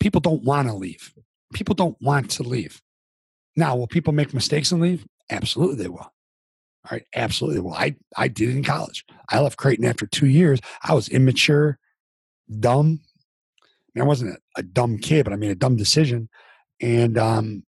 people 0.00 0.20
don't 0.20 0.42
want 0.42 0.68
to 0.68 0.74
leave. 0.74 1.12
People 1.52 1.74
don't 1.74 1.96
want 2.00 2.30
to 2.32 2.42
leave. 2.42 2.82
Now, 3.54 3.76
will 3.76 3.86
people 3.86 4.12
make 4.12 4.34
mistakes 4.34 4.72
and 4.72 4.80
leave? 4.80 5.06
Absolutely, 5.30 5.76
they 5.76 5.88
will. 5.88 5.98
All 5.98 6.92
right, 6.92 7.06
absolutely. 7.14 7.60
Well, 7.60 7.74
I 7.74 7.96
I 8.16 8.28
did 8.28 8.50
it 8.50 8.56
in 8.56 8.62
college. 8.62 9.04
I 9.28 9.40
left 9.40 9.56
Creighton 9.56 9.84
after 9.84 10.06
two 10.06 10.28
years. 10.28 10.60
I 10.82 10.94
was 10.94 11.08
immature, 11.08 11.78
dumb. 12.60 13.00
I, 13.60 13.66
mean, 13.94 14.04
I 14.04 14.06
wasn't 14.06 14.34
a, 14.34 14.60
a 14.60 14.62
dumb 14.62 14.98
kid, 14.98 15.24
but 15.24 15.32
I 15.32 15.36
made 15.36 15.50
a 15.50 15.56
dumb 15.56 15.76
decision, 15.76 16.28
and 16.80 17.18
um, 17.18 17.64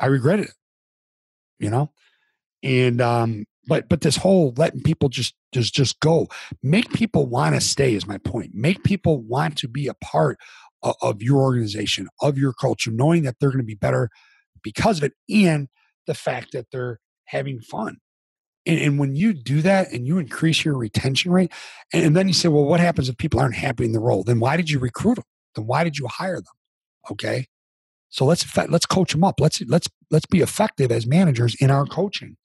I 0.00 0.06
regretted 0.06 0.46
it. 0.46 0.54
You 1.58 1.70
know, 1.70 1.92
and 2.62 3.00
um, 3.00 3.44
but 3.70 3.88
but 3.88 4.00
this 4.00 4.16
whole 4.16 4.52
letting 4.56 4.82
people 4.82 5.08
just 5.08 5.32
just 5.52 5.72
just 5.72 6.00
go 6.00 6.26
make 6.60 6.92
people 6.92 7.26
want 7.26 7.54
to 7.54 7.60
stay 7.60 7.94
is 7.94 8.04
my 8.04 8.18
point. 8.18 8.50
Make 8.52 8.82
people 8.82 9.22
want 9.22 9.56
to 9.58 9.68
be 9.68 9.86
a 9.86 9.94
part 9.94 10.38
of, 10.82 10.96
of 11.00 11.22
your 11.22 11.38
organization 11.38 12.08
of 12.20 12.36
your 12.36 12.52
culture 12.52 12.90
knowing 12.90 13.22
that 13.22 13.36
they're 13.38 13.50
going 13.50 13.60
to 13.60 13.64
be 13.64 13.76
better 13.76 14.10
because 14.64 14.98
of 14.98 15.04
it 15.04 15.12
and 15.32 15.68
the 16.08 16.14
fact 16.14 16.48
that 16.52 16.66
they're 16.72 16.98
having 17.26 17.60
fun. 17.60 17.98
And, 18.66 18.80
and, 18.80 18.98
when 18.98 19.14
you 19.14 19.32
do 19.32 19.62
that 19.62 19.92
and 19.92 20.04
you 20.04 20.18
increase 20.18 20.64
your 20.64 20.76
retention 20.76 21.30
rate 21.30 21.52
and, 21.92 22.04
and 22.04 22.16
then 22.16 22.26
you 22.26 22.34
say 22.34 22.48
well 22.48 22.64
what 22.64 22.80
happens 22.80 23.08
if 23.08 23.16
people 23.18 23.38
aren't 23.38 23.54
happy 23.54 23.84
in 23.84 23.92
the 23.92 24.00
role? 24.00 24.24
Then 24.24 24.40
why 24.40 24.56
did 24.56 24.68
you 24.68 24.80
recruit 24.80 25.14
them 25.14 25.24
then 25.54 25.66
why 25.66 25.84
did 25.84 25.96
you 25.96 26.08
hire 26.08 26.36
them? 26.36 26.52
Okay? 27.12 27.46
So 28.08 28.24
let's 28.24 28.44
let's 28.56 28.86
coach 28.86 29.12
them 29.12 29.22
up. 29.22 29.38
Let's 29.38 29.62
let's 29.68 29.86
let's 30.10 30.26
be 30.26 30.40
effective 30.40 30.90
as 30.90 31.06
managers 31.06 31.54
in 31.60 31.70
our 31.70 31.86
coaching 31.86 32.36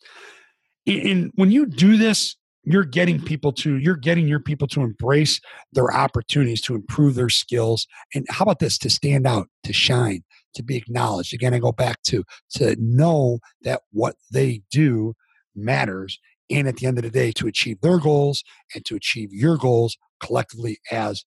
and 0.88 1.32
when 1.36 1.52
you 1.52 1.66
do 1.66 1.98
this 1.98 2.36
you're 2.66 2.84
getting 2.84 3.22
people 3.22 3.54
to 3.54 3.78
you're 3.78 3.96
getting 3.96 4.28
your 4.28 4.40
people 4.40 4.68
to 4.68 4.82
embrace 4.82 5.40
their 5.72 5.94
opportunities 5.94 6.62
to 6.62 6.76
improve 6.76 7.16
their 7.16 7.30
skills. 7.30 7.88
And 8.14 8.26
how 8.30 8.44
about 8.44 8.60
this? 8.60 8.78
To 8.80 8.90
stand 8.90 9.26
out 9.28 9.48
to 9.64 9.72
shine 9.72 10.24
to 10.56 10.64
be 10.64 10.76
acknowledged. 10.76 11.34
Again 11.34 11.54
i 11.54 11.60
go 11.60 11.72
back 11.72 12.02
to 12.04 12.24
to 12.52 12.76
know 12.80 13.40
that 13.62 13.84
what 13.92 14.16
they 14.32 14.64
do 14.72 15.14
matters. 15.56 16.20
And 16.50 16.68
at 16.68 16.78
the 16.78 16.86
end 16.88 16.98
of 16.98 17.04
the 17.04 17.10
day 17.10 17.32
to 17.34 17.48
achieve 17.48 17.82
their 17.82 18.00
goals 18.00 18.44
and 18.74 18.86
to 18.86 18.96
achieve 18.96 19.30
your 19.32 19.58
goals 19.58 19.98
collectively 20.20 20.78
as 20.92 21.24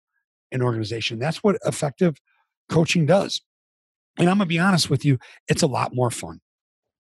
an 0.52 0.62
organization. 0.62 1.18
That's 1.18 1.42
what 1.42 1.58
effective 1.64 2.16
coaching 2.68 3.06
does. 3.06 3.40
And 4.18 4.28
i'm 4.28 4.38
going 4.38 4.46
to 4.46 4.54
be 4.54 4.58
honest 4.58 4.90
with 4.90 5.04
you 5.04 5.18
it's 5.46 5.62
a 5.62 5.68
lot 5.68 5.94
more 5.94 6.10
fun. 6.10 6.40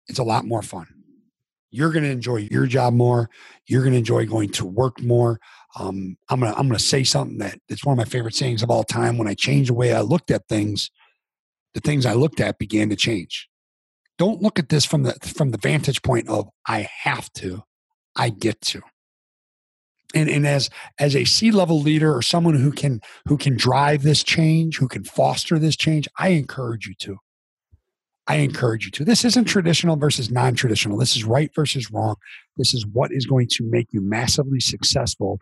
It's 0.07 0.19
a 0.19 0.23
lot 0.23 0.45
more 0.45 0.63
fun 0.63 0.87
you're 1.73 1.91
going 1.91 2.03
to 2.03 2.11
enjoy 2.11 2.47
your 2.51 2.67
job 2.67 2.93
more. 2.93 3.29
You're 3.65 3.81
going 3.81 3.93
to 3.93 3.97
enjoy 3.97 4.27
going 4.27 4.51
to 4.51 4.65
work 4.65 5.01
more. 5.01 5.39
Um, 5.77 6.17
I'm 6.29 6.39
gonna 6.39 6.53
I'm 6.55 6.67
gonna 6.67 6.77
say 6.77 7.03
something 7.03 7.39
that 7.39 7.57
it's 7.67 7.83
one 7.83 7.93
of 7.93 7.97
my 7.97 8.09
favorite 8.09 8.35
sayings 8.35 8.61
of 8.61 8.69
all 8.69 8.83
time. 8.83 9.17
When 9.17 9.27
I 9.27 9.33
changed 9.33 9.71
the 9.71 9.73
way 9.73 9.91
I 9.91 10.01
looked 10.01 10.29
at 10.29 10.47
things, 10.47 10.91
the 11.73 11.79
things 11.79 12.05
I 12.05 12.13
looked 12.13 12.39
at 12.39 12.59
began 12.59 12.89
to 12.89 12.95
change. 12.95 13.49
Don't 14.19 14.39
look 14.39 14.59
at 14.59 14.69
this 14.69 14.85
from 14.85 15.01
the 15.01 15.13
from 15.35 15.49
the 15.49 15.57
vantage 15.57 16.03
point 16.03 16.29
of 16.29 16.47
I 16.67 16.87
have 17.03 17.33
to, 17.33 17.63
I 18.15 18.29
get 18.29 18.61
to. 18.61 18.83
And, 20.13 20.29
and 20.29 20.45
as 20.45 20.69
as 20.99 21.15
a 21.15 21.25
C 21.25 21.49
level 21.49 21.81
leader 21.81 22.15
or 22.15 22.21
someone 22.21 22.53
who 22.53 22.71
can 22.71 23.01
who 23.27 23.35
can 23.35 23.57
drive 23.57 24.03
this 24.03 24.23
change, 24.23 24.77
who 24.77 24.87
can 24.87 25.03
foster 25.03 25.57
this 25.57 25.75
change, 25.75 26.07
I 26.19 26.29
encourage 26.29 26.85
you 26.85 26.93
to. 26.99 27.17
I 28.27 28.35
encourage 28.35 28.85
you 28.85 28.91
to. 28.91 29.05
This 29.05 29.25
isn't 29.25 29.45
traditional 29.45 29.97
versus 29.97 30.31
non 30.31 30.55
traditional. 30.55 30.97
This 30.97 31.15
is 31.15 31.25
right 31.25 31.51
versus 31.53 31.91
wrong. 31.91 32.15
This 32.57 32.73
is 32.73 32.85
what 32.87 33.11
is 33.11 33.25
going 33.25 33.47
to 33.51 33.63
make 33.63 33.91
you 33.91 34.01
massively 34.01 34.59
successful 34.59 35.39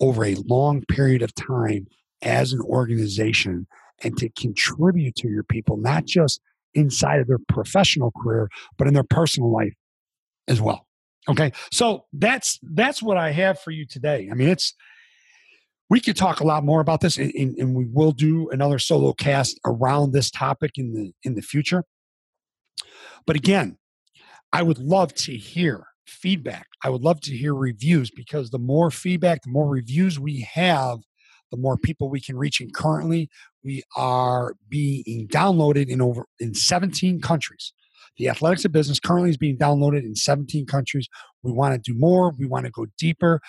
over 0.00 0.24
a 0.24 0.34
long 0.46 0.82
period 0.82 1.22
of 1.22 1.34
time 1.34 1.86
as 2.22 2.52
an 2.52 2.60
organization 2.60 3.66
and 4.02 4.16
to 4.18 4.28
contribute 4.30 5.14
to 5.16 5.28
your 5.28 5.42
people, 5.42 5.76
not 5.76 6.04
just 6.06 6.40
inside 6.74 7.20
of 7.20 7.26
their 7.26 7.38
professional 7.48 8.12
career, 8.12 8.48
but 8.76 8.86
in 8.86 8.94
their 8.94 9.04
personal 9.04 9.52
life 9.52 9.74
as 10.46 10.60
well. 10.60 10.86
Okay. 11.28 11.52
So 11.72 12.04
that's 12.12 12.58
that's 12.62 13.02
what 13.02 13.16
I 13.16 13.30
have 13.32 13.60
for 13.60 13.70
you 13.70 13.86
today. 13.86 14.28
I 14.30 14.34
mean, 14.34 14.48
it's 14.48 14.74
we 15.88 16.00
could 16.00 16.16
talk 16.16 16.40
a 16.40 16.44
lot 16.44 16.64
more 16.64 16.80
about 16.80 17.00
this 17.00 17.18
and, 17.18 17.32
and 17.34 17.74
we 17.74 17.86
will 17.90 18.12
do 18.12 18.48
another 18.50 18.78
solo 18.78 19.12
cast 19.12 19.58
around 19.64 20.12
this 20.12 20.30
topic 20.30 20.72
in 20.76 20.92
the 20.92 21.12
in 21.24 21.34
the 21.34 21.42
future 21.42 21.84
but 23.26 23.36
again, 23.36 23.78
I 24.52 24.62
would 24.62 24.78
love 24.78 25.14
to 25.14 25.36
hear 25.36 25.86
feedback. 26.06 26.66
I 26.84 26.90
would 26.90 27.02
love 27.02 27.20
to 27.22 27.36
hear 27.36 27.54
reviews 27.54 28.10
because 28.10 28.50
the 28.50 28.58
more 28.58 28.90
feedback, 28.90 29.42
the 29.42 29.50
more 29.50 29.68
reviews 29.68 30.18
we 30.18 30.46
have, 30.52 30.98
the 31.50 31.56
more 31.56 31.76
people 31.76 32.08
we 32.08 32.20
can 32.20 32.36
reach. 32.36 32.60
And 32.60 32.72
currently, 32.74 33.28
we 33.62 33.82
are 33.96 34.54
being 34.68 35.28
downloaded 35.28 35.88
in 35.88 36.00
over 36.00 36.26
in 36.38 36.54
17 36.54 37.20
countries. 37.20 37.72
The 38.16 38.28
Athletics 38.28 38.64
of 38.64 38.72
Business 38.72 39.00
currently 39.00 39.30
is 39.30 39.36
being 39.36 39.56
downloaded 39.56 40.04
in 40.04 40.14
17 40.14 40.66
countries. 40.66 41.08
We 41.42 41.52
want 41.52 41.74
to 41.74 41.92
do 41.92 41.98
more. 41.98 42.32
We 42.38 42.46
want 42.46 42.66
to 42.66 42.72
go 42.72 42.86
deeper. 42.98 43.40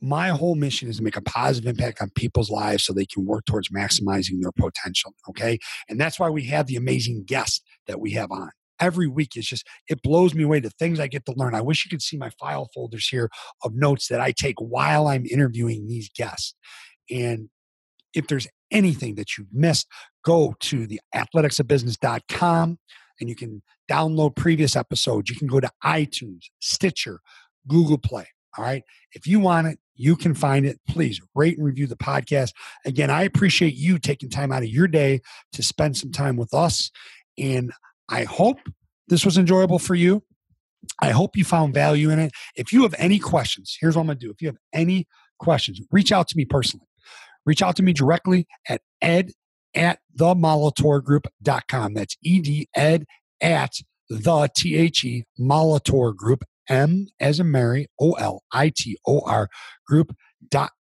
My 0.00 0.28
whole 0.28 0.54
mission 0.54 0.88
is 0.88 0.98
to 0.98 1.02
make 1.02 1.16
a 1.16 1.22
positive 1.22 1.68
impact 1.68 2.02
on 2.02 2.10
people's 2.10 2.50
lives 2.50 2.84
so 2.84 2.92
they 2.92 3.06
can 3.06 3.24
work 3.24 3.44
towards 3.46 3.70
maximizing 3.70 4.42
their 4.42 4.52
potential. 4.52 5.14
Okay. 5.28 5.58
And 5.88 6.00
that's 6.00 6.18
why 6.18 6.28
we 6.30 6.44
have 6.46 6.66
the 6.66 6.76
amazing 6.76 7.24
guests 7.26 7.62
that 7.86 8.00
we 8.00 8.12
have 8.12 8.30
on 8.30 8.50
every 8.80 9.08
week 9.08 9.36
is 9.36 9.46
just 9.46 9.66
it 9.88 10.02
blows 10.02 10.34
me 10.34 10.44
away 10.44 10.60
the 10.60 10.70
things 10.70 11.00
I 11.00 11.06
get 11.06 11.24
to 11.26 11.34
learn. 11.36 11.54
I 11.54 11.60
wish 11.60 11.84
you 11.84 11.90
could 11.90 12.02
see 12.02 12.16
my 12.16 12.30
file 12.38 12.68
folders 12.74 13.08
here 13.08 13.30
of 13.62 13.74
notes 13.74 14.08
that 14.08 14.20
I 14.20 14.32
take 14.32 14.56
while 14.58 15.08
I'm 15.08 15.26
interviewing 15.26 15.86
these 15.86 16.10
guests. 16.14 16.54
And 17.10 17.48
if 18.14 18.26
there's 18.26 18.48
anything 18.70 19.14
that 19.16 19.36
you've 19.36 19.52
missed, 19.52 19.86
go 20.24 20.54
to 20.60 20.86
the 20.86 21.00
athleticsofbusiness.com 21.14 22.78
and 23.20 23.28
you 23.28 23.36
can 23.36 23.62
download 23.90 24.36
previous 24.36 24.76
episodes. 24.76 25.30
You 25.30 25.36
can 25.36 25.48
go 25.48 25.60
to 25.60 25.70
iTunes, 25.84 26.46
Stitcher, 26.60 27.20
Google 27.68 27.98
Play. 27.98 28.26
All 28.58 28.64
right. 28.64 28.82
If 29.12 29.26
you 29.26 29.38
want 29.38 29.66
it, 29.66 29.78
you 29.96 30.16
can 30.16 30.34
find 30.34 30.66
it. 30.66 30.80
Please 30.88 31.20
rate 31.34 31.56
and 31.58 31.66
review 31.66 31.86
the 31.86 31.96
podcast. 31.96 32.52
Again, 32.84 33.10
I 33.10 33.22
appreciate 33.22 33.74
you 33.74 33.98
taking 33.98 34.30
time 34.30 34.52
out 34.52 34.62
of 34.62 34.68
your 34.68 34.88
day 34.88 35.20
to 35.52 35.62
spend 35.62 35.96
some 35.96 36.10
time 36.10 36.36
with 36.36 36.54
us. 36.54 36.90
And 37.38 37.72
I 38.08 38.24
hope 38.24 38.58
this 39.08 39.24
was 39.24 39.38
enjoyable 39.38 39.78
for 39.78 39.94
you. 39.94 40.22
I 41.00 41.10
hope 41.10 41.36
you 41.36 41.44
found 41.44 41.74
value 41.74 42.10
in 42.10 42.18
it. 42.18 42.32
If 42.54 42.72
you 42.72 42.82
have 42.82 42.94
any 42.98 43.18
questions, 43.18 43.76
here's 43.80 43.96
what 43.96 44.02
I'm 44.02 44.06
going 44.06 44.18
to 44.18 44.26
do. 44.26 44.30
If 44.30 44.40
you 44.40 44.48
have 44.48 44.58
any 44.72 45.06
questions, 45.38 45.80
reach 45.90 46.12
out 46.12 46.28
to 46.28 46.36
me 46.36 46.44
personally. 46.44 46.86
Reach 47.44 47.62
out 47.62 47.76
to 47.76 47.82
me 47.82 47.92
directly 47.92 48.46
at 48.68 48.80
ed 49.00 49.32
at 49.74 49.98
themolitorgroup.com. 50.18 51.94
That's 51.94 52.16
ed 52.24 52.64
ed 52.74 53.04
at 53.40 53.72
the 54.08 54.50
T 54.56 54.76
H 54.76 55.04
E 55.04 55.24
Molitor 55.38 56.14
Group, 56.14 56.44
M 56.68 57.06
as 57.20 57.40
in 57.40 57.50
Mary, 57.50 57.86
O 58.00 58.12
L 58.12 58.42
I 58.52 58.72
T 58.74 58.96
O 59.06 59.20
R 59.20 59.48
Group 59.86 60.16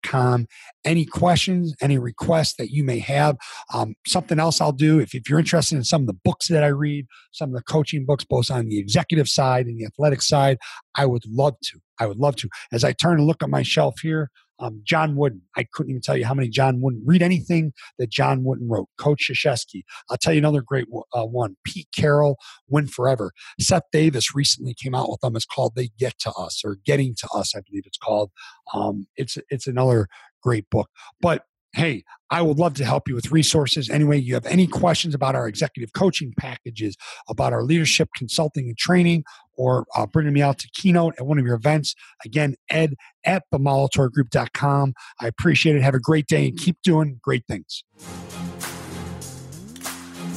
com. 0.04 0.48
Any 0.84 1.06
questions, 1.06 1.74
any 1.82 1.98
requests 1.98 2.56
that 2.56 2.72
you 2.72 2.84
may 2.84 3.00
have, 3.00 3.38
um, 3.74 3.96
something 4.08 4.40
else 4.40 4.62
I'll 4.62 4.72
do. 4.72 5.00
If, 5.00 5.14
if 5.14 5.30
you're 5.30 5.40
interested 5.40 5.76
in 5.76 5.84
some 5.84 6.02
of 6.02 6.08
the 6.08 6.18
books 6.24 6.48
that 6.48 6.64
I 6.64 6.68
read, 6.68 7.06
some 7.32 7.50
of 7.50 7.56
the 7.56 7.64
coaching 7.64 8.06
books, 8.06 8.24
both 8.24 8.50
on 8.50 8.68
the 8.68 8.80
executive 8.80 9.30
side 9.30 9.68
and 9.68 9.80
the 9.80 9.86
athletic 9.86 10.22
side, 10.22 10.58
I 10.96 11.06
would 11.06 11.24
love 11.28 11.56
to. 11.64 11.80
I 12.00 12.08
would 12.08 12.18
love 12.18 12.36
to. 12.38 12.50
As 12.72 12.84
I 12.84 12.94
turn 12.94 13.20
and 13.20 13.28
look 13.28 13.44
at 13.44 13.50
my 13.50 13.62
shelf 13.62 14.00
here, 14.02 14.32
um, 14.62 14.82
John 14.84 15.16
Wooden. 15.16 15.42
I 15.58 15.66
couldn't 15.74 15.90
even 15.90 16.02
tell 16.02 16.16
you 16.16 16.26
how 16.26 16.34
many 16.34 16.48
John 16.48 16.80
Wooden. 16.80 17.04
Read 17.06 17.22
anything 17.22 17.74
that 17.98 18.10
John 18.10 18.44
Wooden 18.44 18.70
wrote. 18.70 18.88
Coach 18.98 19.30
Krzyzewski. 19.30 19.82
I'll 20.10 20.18
tell 20.18 20.34
you 20.34 20.40
another 20.40 20.62
great 20.62 20.86
uh, 21.14 21.26
one. 21.26 21.58
Pete 21.66 21.88
Carroll, 21.96 22.38
Win 22.70 22.88
Forever. 22.88 23.32
Seth 23.60 23.84
Davis 23.92 24.34
recently 24.36 24.74
came 24.74 24.96
out 24.96 25.10
with 25.10 25.20
them. 25.22 25.36
It's 25.36 25.46
called 25.46 25.74
They 25.76 25.90
Get 25.98 26.18
to 26.20 26.32
Us 26.32 26.62
or 26.64 26.78
Getting 26.86 27.16
to 27.16 27.28
Us, 27.34 27.56
I 27.56 27.62
believe 27.68 27.84
it's 27.86 27.98
called. 27.98 28.32
Um, 28.74 29.08
it's 29.16 29.38
it's 29.50 29.68
another 29.68 30.08
great 30.42 30.70
book. 30.70 30.90
But 31.20 31.44
hey, 31.74 32.04
I 32.30 32.42
would 32.42 32.60
love 32.60 32.74
to 32.76 32.86
help 32.86 33.08
you 33.08 33.16
with 33.16 33.32
resources. 33.32 33.90
Anyway, 33.90 34.20
you 34.20 34.34
have 34.34 34.46
any 34.46 34.68
questions 34.68 35.14
about 35.14 35.36
our 35.36 35.48
executive 35.48 35.94
coaching 35.94 36.34
packages, 36.38 36.96
about 37.30 37.54
our 37.54 37.64
leadership 37.64 38.10
consulting 38.16 38.68
and 38.68 38.78
training, 38.78 39.24
or 39.56 39.86
uh, 39.96 40.06
bringing 40.06 40.34
me 40.34 40.42
out 40.42 40.58
to 40.60 40.70
keynote 40.74 41.16
at 41.18 41.26
one 41.26 41.38
of 41.40 41.46
your 41.46 41.56
events, 41.56 41.96
again, 42.26 42.56
ed 42.70 42.96
at 43.26 43.44
themolitorgroup.com. 43.54 44.94
I 45.20 45.28
appreciate 45.28 45.76
it. 45.76 45.82
Have 45.82 45.94
a 45.94 46.00
great 46.00 46.28
day 46.28 46.48
and 46.48 46.58
keep 46.58 46.78
doing 46.84 47.20
great 47.22 47.46
things. 47.48 47.84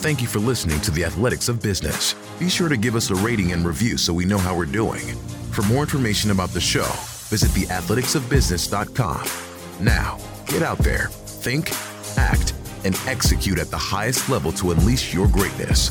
Thank 0.00 0.20
you 0.20 0.28
for 0.28 0.38
listening 0.38 0.80
to 0.82 0.90
the 0.90 1.04
Athletics 1.04 1.48
of 1.48 1.62
Business. 1.62 2.14
Be 2.38 2.50
sure 2.50 2.68
to 2.68 2.76
give 2.76 2.94
us 2.94 3.10
a 3.10 3.14
rating 3.14 3.52
and 3.52 3.64
review 3.64 3.96
so 3.96 4.12
we 4.12 4.26
know 4.26 4.38
how 4.38 4.54
we're 4.54 4.66
doing. 4.66 5.06
For 5.52 5.62
more 5.62 5.82
information 5.82 6.30
about 6.30 6.50
the 6.50 6.60
show, 6.60 6.90
visit 7.30 7.50
theathleticsofbusiness.com. 7.52 9.26
Now, 9.80 10.18
get 10.46 10.62
out 10.62 10.78
there 10.78 11.08
think, 11.44 11.72
act, 12.16 12.54
and 12.84 12.98
execute 13.06 13.58
at 13.58 13.70
the 13.70 13.76
highest 13.76 14.30
level 14.30 14.50
to 14.50 14.70
unleash 14.70 15.12
your 15.12 15.28
greatness. 15.28 15.90